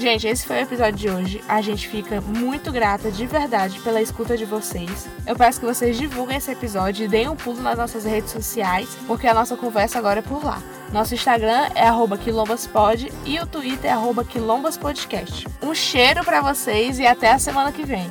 Gente, 0.00 0.26
esse 0.26 0.46
foi 0.46 0.56
o 0.56 0.62
episódio 0.62 0.94
de 0.94 1.10
hoje. 1.10 1.44
A 1.46 1.60
gente 1.60 1.86
fica 1.86 2.22
muito 2.22 2.72
grata 2.72 3.10
de 3.10 3.26
verdade 3.26 3.78
pela 3.80 4.00
escuta 4.00 4.34
de 4.34 4.46
vocês. 4.46 5.06
Eu 5.26 5.36
peço 5.36 5.60
que 5.60 5.66
vocês 5.66 5.94
divulguem 5.98 6.38
esse 6.38 6.50
episódio 6.50 7.04
e 7.04 7.08
deem 7.08 7.28
um 7.28 7.36
pulo 7.36 7.60
nas 7.60 7.76
nossas 7.76 8.06
redes 8.06 8.30
sociais, 8.30 8.88
porque 9.06 9.26
a 9.26 9.34
nossa 9.34 9.58
conversa 9.58 9.98
agora 9.98 10.20
é 10.20 10.22
por 10.22 10.42
lá. 10.42 10.62
Nosso 10.90 11.12
Instagram 11.12 11.68
é 11.74 11.86
quilombaspod 12.16 13.12
e 13.26 13.38
o 13.40 13.46
Twitter 13.46 13.92
é 13.92 14.24
quilombaspodcast. 14.24 15.46
Um 15.62 15.74
cheiro 15.74 16.24
para 16.24 16.40
vocês 16.40 16.98
e 16.98 17.06
até 17.06 17.32
a 17.32 17.38
semana 17.38 17.70
que 17.70 17.84
vem. 17.84 18.10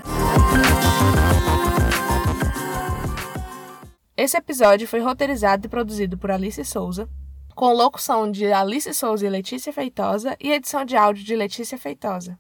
Esse 4.16 4.38
episódio 4.38 4.88
foi 4.88 5.00
roteirizado 5.00 5.66
e 5.66 5.70
produzido 5.70 6.20
por 6.20 6.30
Alice 6.30 6.64
Souza, 6.66 7.10
com 7.60 7.74
locução 7.74 8.32
de 8.32 8.54
Alice 8.54 8.94
Souza 8.94 9.28
e 9.28 9.30
Letícia 9.30 9.74
Feitosa 9.74 10.34
e 10.40 10.50
edição 10.50 10.86
de 10.86 10.96
áudio 10.96 11.26
de 11.26 11.36
Letícia 11.36 11.78
Feitosa. 11.78 12.38